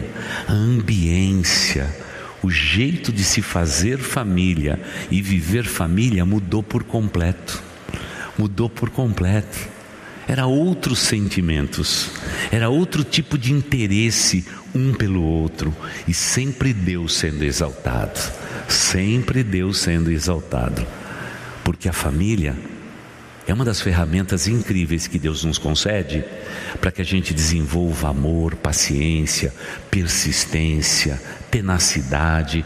[0.47, 1.95] a ambiência,
[2.41, 7.61] o jeito de se fazer família e viver família mudou por completo.
[8.35, 9.72] Mudou por completo.
[10.27, 12.09] Era outros sentimentos,
[12.51, 15.75] era outro tipo de interesse um pelo outro.
[16.07, 18.19] E sempre Deus sendo exaltado,
[18.69, 20.85] sempre Deus sendo exaltado,
[21.63, 22.55] porque a família
[23.45, 26.23] é uma das ferramentas incríveis que Deus nos concede
[26.79, 29.53] para que a gente desenvolva amor, paciência,
[29.91, 32.63] persistência, tenacidade,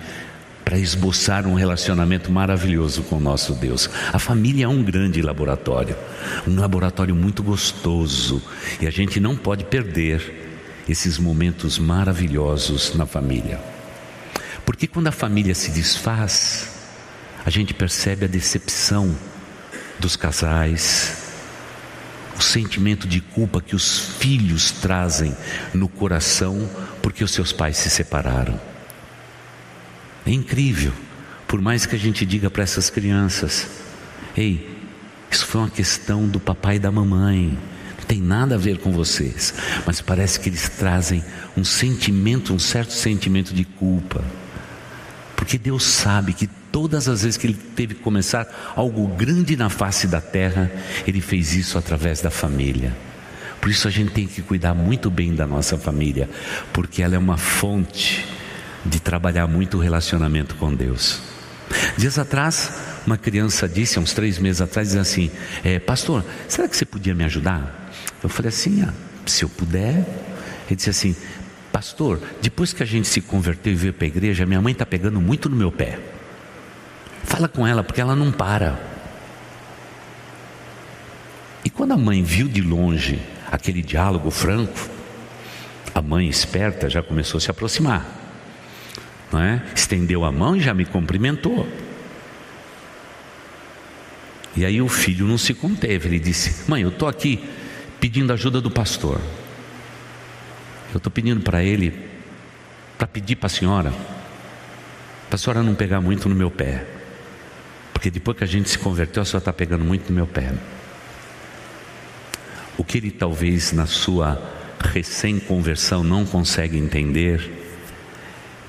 [0.68, 3.90] para esboçar um relacionamento maravilhoso com o nosso Deus.
[4.12, 5.96] A família é um grande laboratório,
[6.46, 8.44] um laboratório muito gostoso,
[8.82, 13.62] e a gente não pode perder esses momentos maravilhosos na família.
[14.66, 16.68] Porque quando a família se desfaz,
[17.46, 19.16] a gente percebe a decepção
[19.98, 21.32] dos casais,
[22.38, 25.34] o sentimento de culpa que os filhos trazem
[25.74, 26.70] no coração
[27.02, 28.77] porque os seus pais se separaram.
[30.28, 30.92] É incrível,
[31.48, 33.68] por mais que a gente diga para essas crianças:
[34.36, 34.70] ei,
[35.32, 37.58] isso foi uma questão do papai e da mamãe,
[37.98, 39.54] não tem nada a ver com vocês,
[39.86, 41.24] mas parece que eles trazem
[41.56, 44.22] um sentimento, um certo sentimento de culpa,
[45.36, 49.68] porque Deus sabe que Todas as vezes que ele teve que começar algo grande na
[49.68, 50.72] face da terra,
[51.08, 52.96] ele fez isso através da família.
[53.60, 56.30] Por isso a gente tem que cuidar muito bem da nossa família,
[56.72, 58.24] porque ela é uma fonte
[58.90, 61.22] de trabalhar muito o relacionamento com Deus.
[61.98, 62.72] Dias atrás,
[63.06, 65.32] uma criança disse, uns três meses atrás, disse assim:
[65.64, 67.92] é, Pastor, será que você podia me ajudar?
[68.24, 68.94] Eu falei assim: ah,
[69.26, 70.06] se eu puder.
[70.68, 71.16] Ele disse assim:
[71.72, 74.86] Pastor, depois que a gente se converteu e veio para a igreja, minha mãe está
[74.86, 76.00] pegando muito no meu pé.
[77.24, 78.80] Fala com ela, porque ela não para.
[81.64, 83.20] E quando a mãe viu de longe
[83.52, 84.90] aquele diálogo franco,
[85.94, 88.06] a mãe esperta já começou a se aproximar,
[89.32, 89.62] não é?
[89.76, 91.68] Estendeu a mão e já me cumprimentou.
[94.56, 97.48] E aí o filho não se conteve, ele disse: Mãe, eu estou aqui
[98.00, 99.20] pedindo ajuda do pastor.
[100.92, 101.94] Eu estou pedindo para ele,
[102.98, 103.94] para pedir para a senhora,
[105.30, 106.86] para a senhora não pegar muito no meu pé.
[107.94, 110.54] Porque depois que a gente se converteu, a senhora está pegando muito no meu pé.
[112.78, 114.42] O que ele talvez na sua
[114.80, 117.67] recém-conversão não consegue entender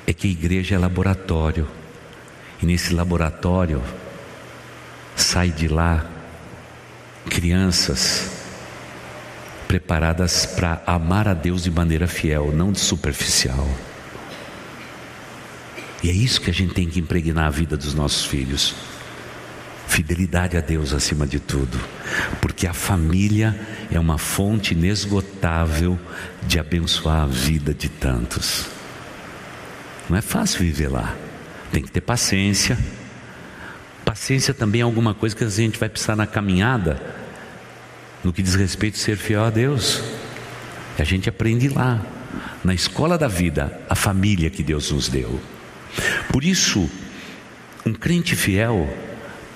[0.08, 1.68] é que a igreja é laboratório.
[2.62, 3.82] E nesse laboratório
[5.14, 6.06] sai de lá
[7.28, 8.30] crianças
[9.68, 13.68] preparadas para amar a Deus de maneira fiel, não de superficial.
[16.02, 18.74] E é isso que a gente tem que impregnar a vida dos nossos filhos.
[19.86, 21.78] Fidelidade a Deus acima de tudo,
[22.40, 23.60] porque a família
[23.92, 26.00] é uma fonte inesgotável
[26.46, 28.77] de abençoar a vida de tantos.
[30.08, 31.14] Não é fácil viver lá,
[31.70, 32.78] tem que ter paciência.
[34.04, 37.00] Paciência também é alguma coisa que a gente vai precisar na caminhada,
[38.24, 40.02] no que diz respeito a ser fiel a Deus.
[40.98, 42.04] A gente aprende lá,
[42.64, 45.40] na escola da vida, a família que Deus nos deu.
[46.32, 46.90] Por isso,
[47.84, 48.88] um crente fiel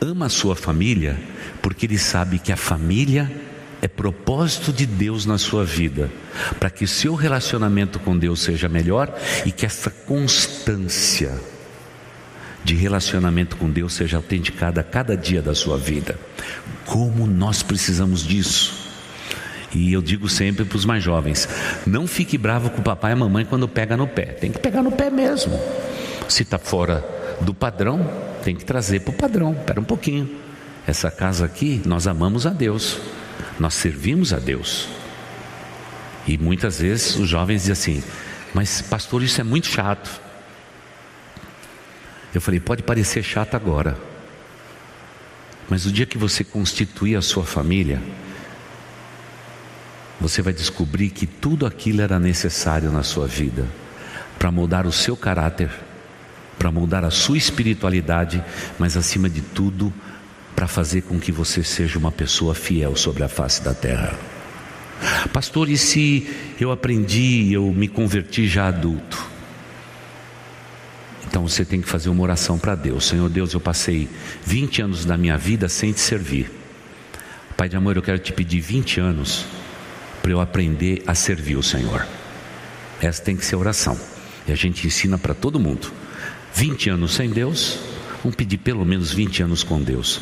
[0.00, 1.18] ama a sua família
[1.60, 3.30] porque ele sabe que a família
[3.82, 6.08] é propósito de Deus na sua vida,
[6.60, 9.12] para que seu relacionamento com Deus seja melhor
[9.44, 11.32] e que essa constância
[12.62, 16.16] de relacionamento com Deus seja autenticada a cada dia da sua vida.
[16.86, 18.88] Como nós precisamos disso.
[19.74, 21.48] E eu digo sempre para os mais jovens:
[21.84, 24.26] não fique bravo com o papai e a mamãe quando pega no pé.
[24.26, 25.58] Tem que pegar no pé mesmo.
[26.28, 27.04] Se está fora
[27.40, 28.08] do padrão,
[28.44, 29.52] tem que trazer para o padrão.
[29.52, 30.30] Espera um pouquinho.
[30.86, 33.00] Essa casa aqui, nós amamos a Deus.
[33.58, 34.88] Nós servimos a Deus.
[36.26, 38.04] E muitas vezes os jovens dizem assim:
[38.54, 40.20] Mas, pastor, isso é muito chato.
[42.34, 43.96] Eu falei: Pode parecer chato agora.
[45.68, 48.02] Mas o dia que você constituir a sua família,
[50.20, 53.66] você vai descobrir que tudo aquilo era necessário na sua vida
[54.38, 55.70] para moldar o seu caráter,
[56.58, 58.42] para moldar a sua espiritualidade,
[58.78, 59.92] mas acima de tudo,
[60.54, 64.18] para fazer com que você seja uma pessoa fiel sobre a face da terra.
[65.32, 66.28] Pastor, e se
[66.60, 69.30] eu aprendi, eu me converti já adulto?
[71.26, 73.06] Então você tem que fazer uma oração para Deus.
[73.06, 74.08] Senhor Deus, eu passei
[74.44, 76.50] 20 anos da minha vida sem te servir.
[77.56, 79.46] Pai de amor, eu quero te pedir 20 anos
[80.20, 82.06] para eu aprender a servir o Senhor.
[83.00, 83.98] Essa tem que ser oração.
[84.46, 85.90] E a gente ensina para todo mundo.
[86.54, 87.78] 20 anos sem Deus,
[88.22, 90.20] vamos pedir pelo menos 20 anos com Deus.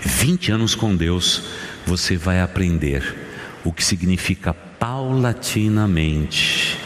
[0.00, 1.42] 20 anos com Deus,
[1.86, 3.16] você vai aprender
[3.64, 6.78] o que significa paulatinamente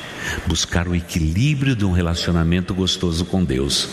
[0.47, 3.91] buscar o equilíbrio de um relacionamento gostoso com Deus.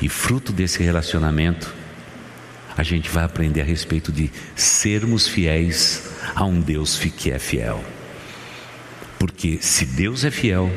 [0.00, 1.74] E fruto desse relacionamento,
[2.76, 7.82] a gente vai aprender a respeito de sermos fiéis a um Deus que é fiel.
[9.18, 10.70] Porque se Deus é fiel,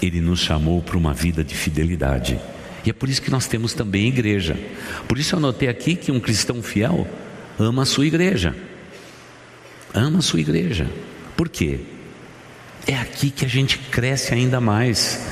[0.00, 2.40] Ele nos chamou para uma vida de fidelidade.
[2.84, 4.58] E é por isso que nós temos também igreja.
[5.08, 7.08] Por isso eu notei aqui que um cristão fiel
[7.58, 8.54] ama a sua igreja.
[9.92, 10.90] Ama a sua igreja.
[11.36, 11.80] Por quê?
[12.86, 15.24] É aqui que a gente cresce ainda mais.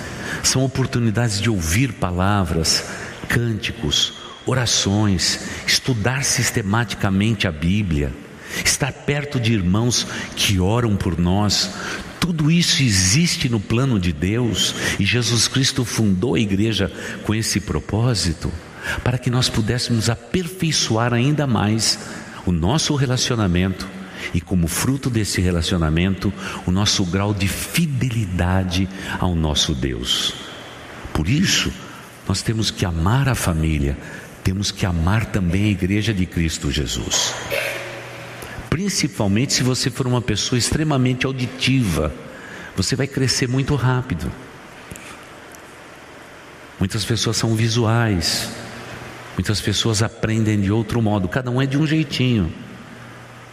[0.42, 2.84] São oportunidades de ouvir palavras,
[3.28, 4.14] cânticos,
[4.46, 8.12] orações, estudar sistematicamente a Bíblia,
[8.64, 11.70] estar perto de irmãos que oram por nós.
[12.22, 16.88] Tudo isso existe no plano de Deus e Jesus Cristo fundou a igreja
[17.24, 18.48] com esse propósito
[19.02, 21.98] para que nós pudéssemos aperfeiçoar ainda mais
[22.46, 23.88] o nosso relacionamento
[24.32, 26.32] e, como fruto desse relacionamento,
[26.64, 30.32] o nosso grau de fidelidade ao nosso Deus.
[31.12, 31.72] Por isso,
[32.28, 33.98] nós temos que amar a família,
[34.44, 37.34] temos que amar também a igreja de Cristo Jesus.
[38.72, 42.10] Principalmente se você for uma pessoa extremamente auditiva,
[42.74, 44.32] você vai crescer muito rápido.
[46.80, 48.50] Muitas pessoas são visuais,
[49.34, 52.52] Muitas pessoas aprendem de outro modo, cada um é de um jeitinho.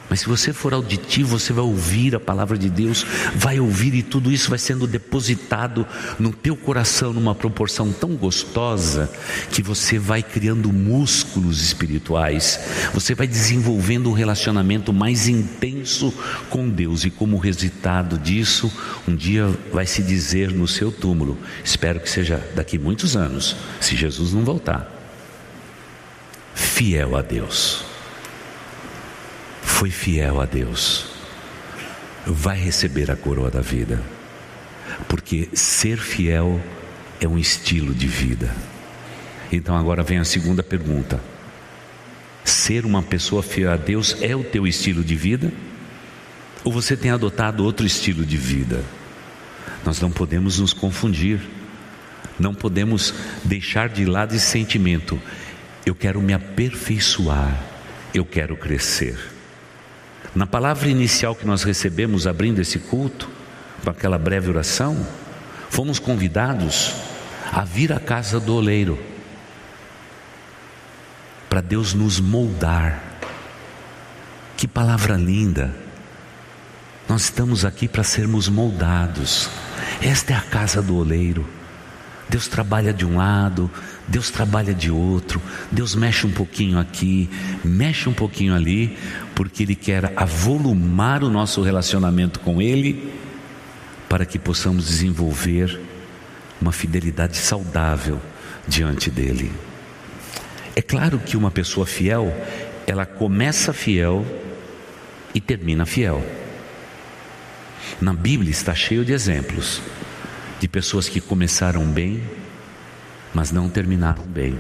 [0.10, 3.06] Mas se você for auditivo, você vai ouvir a palavra de Deus,
[3.36, 5.86] vai ouvir e tudo isso vai sendo depositado
[6.18, 9.12] no teu coração numa proporção tão gostosa
[9.52, 12.60] que você vai criando músculos espirituais,
[12.94, 16.14] você vai desenvolvendo um relacionamento mais intenso
[16.50, 18.72] com Deus e como resultado disso,
[19.08, 23.96] um dia vai se dizer no seu túmulo, espero que seja daqui muitos anos, se
[23.96, 25.00] Jesus não voltar
[26.80, 27.89] fiel a Deus.
[29.80, 31.06] Foi fiel a Deus.
[32.28, 34.04] Vai receber a coroa da vida.
[35.08, 36.62] Porque ser fiel
[37.22, 38.54] é um estilo de vida.
[39.50, 41.22] Então agora vem a segunda pergunta.
[42.44, 45.50] Ser uma pessoa fiel a Deus é o teu estilo de vida?
[46.66, 48.84] Ou você tem adotado outro estilo de vida?
[49.86, 51.40] Nós não podemos nos confundir.
[52.38, 53.14] Não podemos
[53.46, 55.18] deixar de lado esse sentimento.
[55.86, 57.64] Eu quero me aperfeiçoar,
[58.14, 59.39] eu quero crescer.
[60.36, 63.30] Na palavra inicial que nós recebemos abrindo esse culto,
[63.84, 65.06] com aquela breve oração,
[65.70, 66.94] fomos convidados
[67.52, 69.00] a vir à casa do oleiro,
[71.50, 73.02] para Deus nos moldar.
[74.56, 75.74] Que palavra linda!
[77.08, 79.50] Nós estamos aqui para sermos moldados.
[80.00, 81.44] Esta é a casa do oleiro.
[82.30, 83.72] Deus trabalha de um lado,
[84.10, 85.40] Deus trabalha de outro,
[85.72, 87.30] Deus mexe um pouquinho aqui,
[87.64, 88.98] mexe um pouquinho ali,
[89.36, 93.14] porque Ele quer avolumar o nosso relacionamento com Ele,
[94.10, 95.80] para que possamos desenvolver
[96.60, 98.20] uma fidelidade saudável
[98.68, 99.52] diante dEle.
[100.76, 102.36] É claro que uma pessoa fiel,
[102.88, 104.26] ela começa fiel
[105.36, 106.26] e termina fiel.
[108.02, 109.84] Na Bíblia está cheio de exemplos
[110.60, 112.24] de pessoas que começaram bem
[113.34, 114.58] mas não terminaram bem.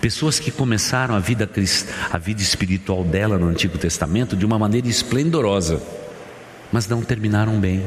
[0.00, 1.48] Pessoas que começaram a vida,
[2.10, 5.82] a vida espiritual dela no Antigo Testamento de uma maneira esplendorosa,
[6.72, 7.84] mas não terminaram bem.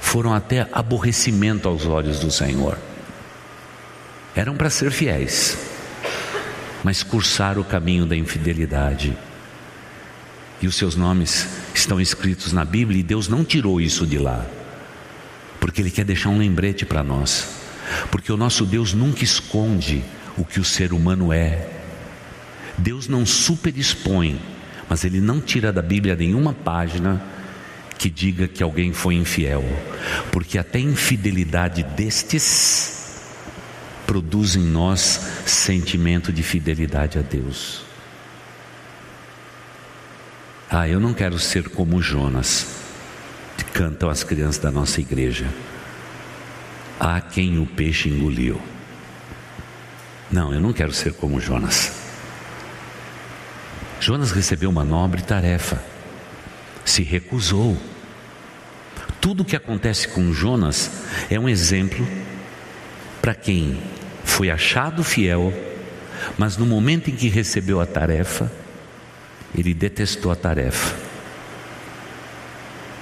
[0.00, 2.78] Foram até aborrecimento aos olhos do Senhor.
[4.34, 5.58] Eram para ser fiéis,
[6.84, 9.16] mas cursaram o caminho da infidelidade.
[10.60, 14.46] E os seus nomes estão escritos na Bíblia e Deus não tirou isso de lá,
[15.60, 17.48] porque Ele quer deixar um lembrete para nós,
[18.10, 20.04] porque o nosso Deus nunca esconde
[20.36, 21.68] o que o ser humano é.
[22.76, 24.40] Deus não superexpõe,
[24.88, 27.20] mas Ele não tira da Bíblia nenhuma página
[27.98, 29.64] que diga que alguém foi infiel,
[30.30, 32.98] porque até infidelidade destes
[34.06, 37.82] produz em nós sentimento de fidelidade a Deus.
[40.70, 42.66] Ah, eu não quero ser como Jonas,
[43.64, 45.46] cantam as crianças da nossa igreja.
[46.98, 48.60] Há quem o peixe engoliu.
[50.30, 51.92] Não, eu não quero ser como Jonas.
[54.00, 55.82] Jonas recebeu uma nobre tarefa,
[56.84, 57.76] se recusou.
[59.20, 60.90] Tudo o que acontece com Jonas
[61.30, 62.06] é um exemplo
[63.20, 63.80] para quem
[64.24, 65.52] foi achado fiel,
[66.36, 68.50] mas no momento em que recebeu a tarefa,
[69.56, 71.07] ele detestou a tarefa.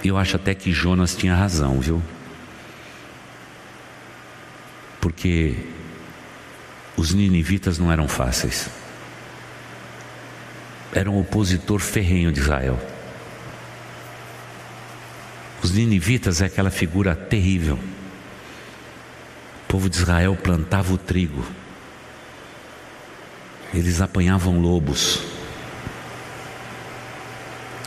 [0.07, 2.01] Eu acho até que Jonas tinha razão, viu?
[5.01, 5.57] Porque
[6.97, 8.71] os ninivitas não eram fáceis.
[10.93, 12.79] Eram um opositor ferrenho de Israel.
[15.61, 17.77] Os ninivitas é aquela figura terrível.
[19.65, 21.45] O povo de Israel plantava o trigo.
[23.75, 25.36] Eles apanhavam lobos.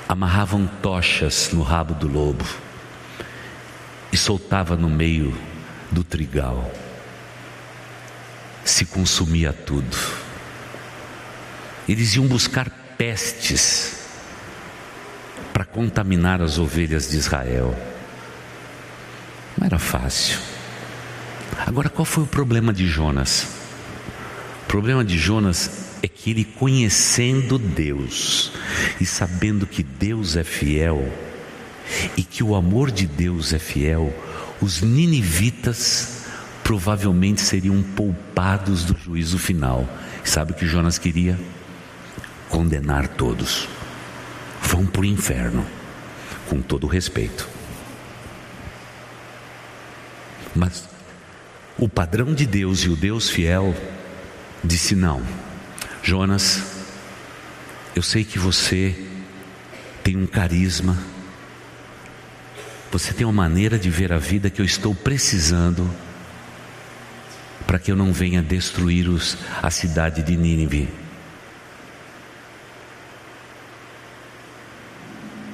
[0.09, 2.43] Amarravam tochas no rabo do lobo
[4.11, 5.37] e soltava no meio
[5.89, 6.69] do trigal
[8.69, 9.97] se consumia tudo.
[11.87, 13.99] Eles iam buscar pestes
[15.51, 17.75] para contaminar as ovelhas de Israel.
[19.57, 20.37] Não era fácil.
[21.65, 23.47] Agora, qual foi o problema de Jonas?
[24.63, 28.51] O problema de Jonas é que ele, conhecendo Deus
[28.99, 31.11] e sabendo que Deus é fiel
[32.15, 34.13] e que o amor de Deus é fiel,
[34.61, 36.25] os ninivitas
[36.63, 39.87] provavelmente seriam poupados do juízo final.
[40.23, 41.39] Sabe o que Jonas queria?
[42.47, 43.67] Condenar todos.
[44.61, 45.65] Vão para o inferno,
[46.47, 47.47] com todo respeito.
[50.55, 50.87] Mas
[51.77, 53.73] o padrão de Deus e o Deus fiel
[54.63, 55.23] disse: não,
[56.01, 56.63] Jonas,
[57.95, 58.95] eu sei que você
[60.03, 60.97] tem um carisma,
[62.91, 65.89] você tem uma maneira de ver a vida que eu estou precisando
[67.67, 70.89] para que eu não venha destruir os, a cidade de Nínive.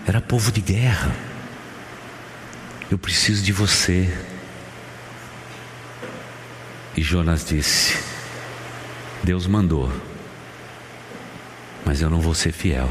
[0.07, 1.13] Era povo de guerra.
[2.89, 4.17] Eu preciso de você.
[6.95, 7.97] E Jonas disse:
[9.23, 9.91] Deus mandou,
[11.85, 12.89] mas eu não vou ser fiel.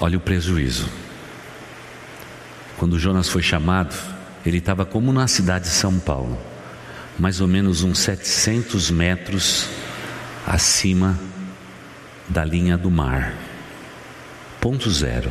[0.00, 0.88] Olha o prejuízo.
[2.78, 3.94] Quando Jonas foi chamado,
[4.46, 6.40] ele estava como na cidade de São Paulo,
[7.18, 9.68] mais ou menos uns 700 metros
[10.46, 11.18] acima
[12.26, 13.34] da linha do mar.
[14.60, 15.30] Ponto zero.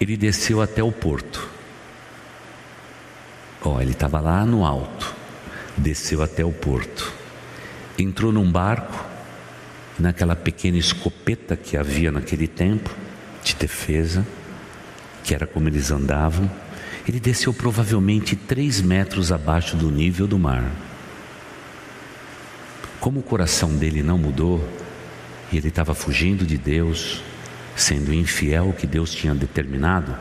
[0.00, 1.48] Ele desceu até o porto.
[3.64, 5.14] Ó, oh, ele estava lá no alto,
[5.76, 7.12] desceu até o porto,
[7.98, 9.04] entrou num barco,
[9.98, 12.90] naquela pequena escopeta que havia naquele tempo
[13.44, 14.26] de defesa
[15.22, 16.50] que era como eles andavam,
[17.06, 20.64] ele desceu provavelmente três metros abaixo do nível do mar.
[23.00, 24.66] Como o coração dele não mudou,
[25.50, 27.22] e ele estava fugindo de Deus,
[27.74, 30.16] sendo infiel ao que Deus tinha determinado,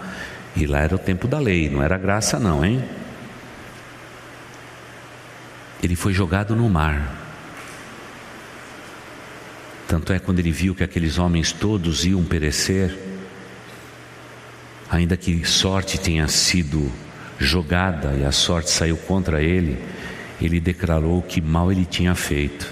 [0.55, 2.83] e lá era o tempo da lei, não era graça, não, hein?
[5.81, 7.17] Ele foi jogado no mar.
[9.87, 12.97] Tanto é quando ele viu que aqueles homens todos iam perecer,
[14.89, 16.91] ainda que sorte tenha sido
[17.39, 19.77] jogada e a sorte saiu contra ele,
[20.39, 22.71] ele declarou que mal ele tinha feito.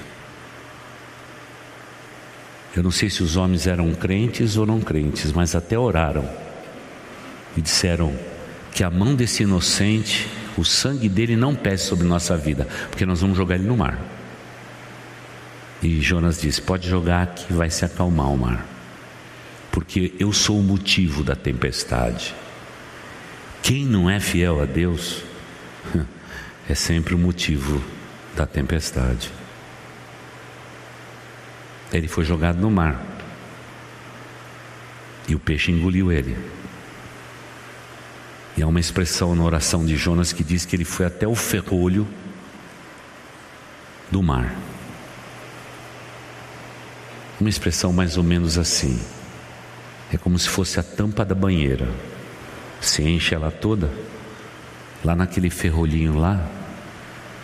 [2.75, 6.29] Eu não sei se os homens eram crentes ou não crentes, mas até oraram
[7.57, 8.13] e disseram
[8.71, 10.29] que a mão desse inocente,
[10.59, 13.99] o sangue dele não pese sobre nossa vida, porque nós vamos jogar ele no mar.
[15.81, 18.65] E Jonas disse: Pode jogar que vai se acalmar o mar
[19.71, 22.35] porque eu sou o motivo da tempestade.
[23.61, 25.23] Quem não é fiel a Deus
[26.67, 27.81] é sempre o motivo
[28.35, 29.31] da tempestade.
[31.91, 33.03] Ele foi jogado no mar
[35.27, 36.37] e o peixe engoliu ele.
[38.59, 41.33] E há uma expressão na oração de Jonas que diz que ele foi até o
[41.33, 42.05] ferrolho
[44.11, 44.53] do mar.
[47.39, 48.99] Uma expressão mais ou menos assim.
[50.11, 51.87] É como se fosse a tampa da banheira.
[52.81, 53.89] Se enche ela toda,
[55.05, 56.45] lá naquele ferrolhinho lá,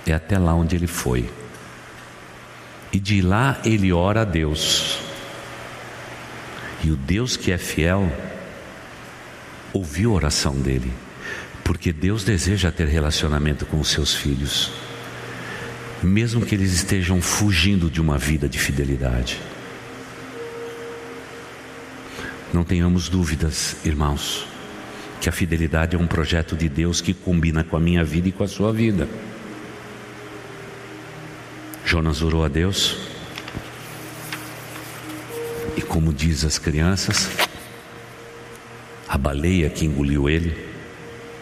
[0.05, 1.29] é até lá onde ele foi.
[2.91, 4.99] E de lá ele ora a Deus.
[6.83, 8.11] E o Deus que é fiel
[9.71, 10.91] ouviu a oração dele,
[11.65, 14.71] porque Deus deseja ter relacionamento com os seus filhos,
[16.03, 19.41] mesmo que eles estejam fugindo de uma vida de fidelidade.
[22.53, 24.45] Não tenhamos dúvidas, irmãos,
[25.19, 28.31] que a fidelidade é um projeto de Deus que combina com a minha vida e
[28.31, 29.09] com a sua vida.
[31.83, 32.95] Jonas orou a Deus,
[35.75, 37.27] e como diz as crianças,
[39.07, 40.74] a baleia que engoliu ele,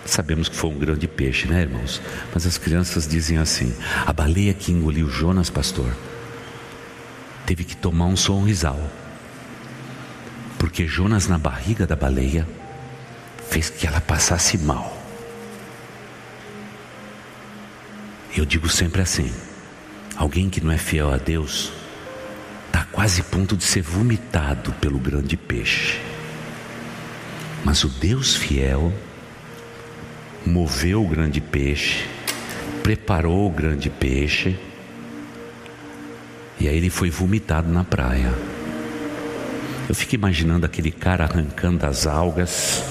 [0.06, 2.02] sabemos que foi um grande peixe, né, irmãos?
[2.34, 3.74] Mas as crianças dizem assim:
[4.06, 5.96] a baleia que engoliu Jonas, pastor,
[7.46, 8.80] teve que tomar um sorrisal,
[10.58, 12.48] porque Jonas na barriga da baleia
[13.50, 14.98] fez que ela passasse mal.
[18.36, 19.32] Eu digo sempre assim:
[20.16, 21.72] alguém que não é fiel a Deus
[22.68, 26.02] está quase a ponto de ser vomitado pelo grande peixe.
[27.64, 28.92] Mas o Deus fiel
[30.46, 32.06] moveu o grande peixe,
[32.82, 34.58] preparou o grande peixe,
[36.60, 38.34] e aí ele foi vomitado na praia.
[39.88, 42.84] Eu fico imaginando aquele cara arrancando as algas,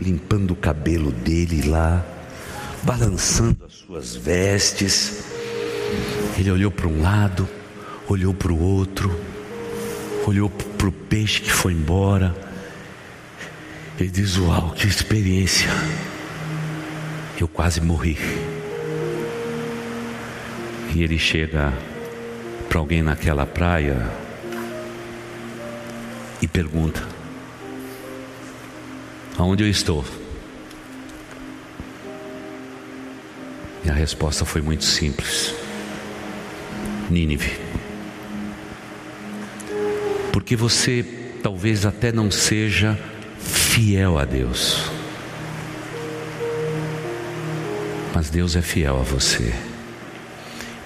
[0.00, 2.04] limpando o cabelo dele lá,
[2.82, 5.24] balançando as suas vestes.
[6.38, 7.48] Ele olhou para um lado,
[8.08, 9.18] olhou para o outro,
[10.26, 12.45] olhou para o peixe que foi embora.
[13.98, 15.68] Ele diz: Uau, que experiência!
[17.38, 18.18] Eu quase morri.
[20.94, 21.72] E ele chega
[22.68, 24.10] para alguém naquela praia
[26.40, 27.06] e pergunta:
[29.38, 30.04] Aonde eu estou?
[33.84, 35.54] E a resposta foi muito simples:
[37.10, 37.66] Nínive
[40.36, 41.02] porque você
[41.42, 42.96] talvez até não seja
[43.76, 44.90] fiel a Deus,
[48.14, 49.54] mas Deus é fiel a você,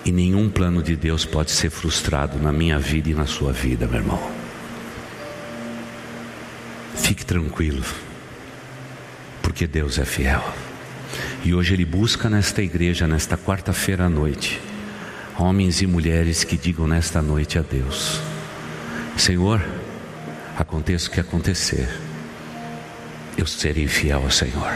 [0.05, 3.87] e nenhum plano de Deus pode ser frustrado na minha vida e na sua vida,
[3.87, 4.33] meu irmão.
[6.97, 7.85] Fique tranquilo,
[9.41, 10.43] porque Deus é fiel.
[11.45, 14.61] E hoje Ele busca nesta igreja, nesta quarta-feira à noite,
[15.39, 18.21] homens e mulheres que digam nesta noite a Deus:
[19.17, 19.65] Senhor,
[20.59, 21.89] aconteça o que acontecer,
[23.41, 24.71] eu serei fiel ao Senhor.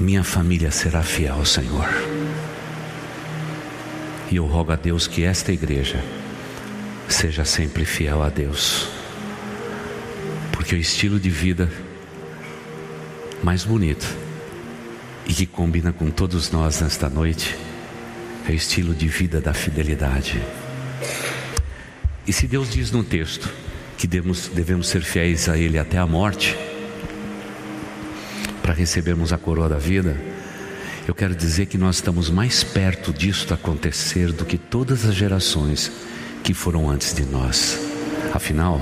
[0.00, 1.88] Minha família será fiel ao Senhor.
[4.28, 6.02] E eu rogo a Deus que esta igreja
[7.08, 8.88] seja sempre fiel a Deus.
[10.50, 11.70] Porque o estilo de vida
[13.44, 14.06] mais bonito
[15.24, 17.56] e que combina com todos nós nesta noite
[18.48, 20.42] é o estilo de vida da fidelidade.
[22.26, 23.65] E se Deus diz no texto
[23.96, 26.56] que devemos, devemos ser fiéis a Ele até a morte,
[28.62, 30.20] para recebermos a coroa da vida,
[31.06, 35.92] eu quero dizer que nós estamos mais perto disso acontecer do que todas as gerações
[36.42, 37.78] que foram antes de nós.
[38.34, 38.80] Afinal,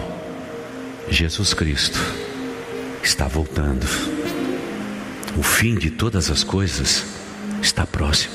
[1.11, 2.01] Jesus Cristo
[3.03, 3.85] está voltando.
[5.37, 7.05] O fim de todas as coisas
[7.61, 8.35] está próximo.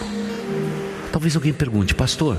[1.11, 2.37] Talvez alguém pergunte, pastor,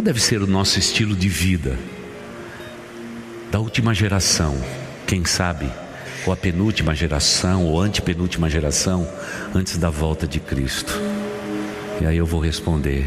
[0.00, 1.78] qual deve ser o nosso estilo de vida?
[3.52, 4.56] Da última geração,
[5.06, 5.70] quem sabe,
[6.24, 9.06] ou a penúltima geração, ou antepenúltima geração,
[9.54, 10.98] antes da volta de Cristo.
[12.00, 13.06] E aí eu vou responder: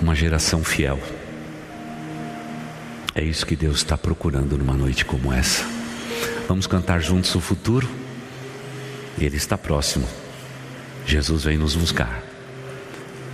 [0.00, 1.00] uma geração fiel.
[3.12, 5.64] É isso que Deus está procurando numa noite como essa.
[6.46, 7.90] Vamos cantar juntos o futuro?
[9.18, 10.06] Ele está próximo.
[11.04, 12.25] Jesus vem nos buscar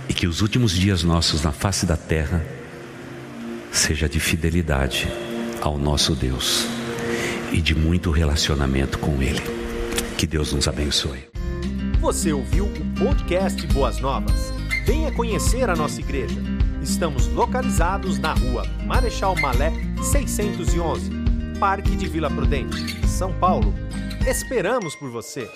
[0.07, 2.45] e que os últimos dias nossos na face da terra
[3.71, 5.07] seja de fidelidade
[5.61, 6.65] ao nosso Deus
[7.51, 9.41] e de muito relacionamento com Ele.
[10.17, 11.23] Que Deus nos abençoe.
[11.99, 14.53] Você ouviu o podcast Boas Novas?
[14.85, 16.39] Venha conhecer a nossa igreja.
[16.81, 21.09] Estamos localizados na rua Marechal Malé 611,
[21.59, 23.73] Parque de Vila Prudente, São Paulo
[24.25, 25.49] Esperamos por você!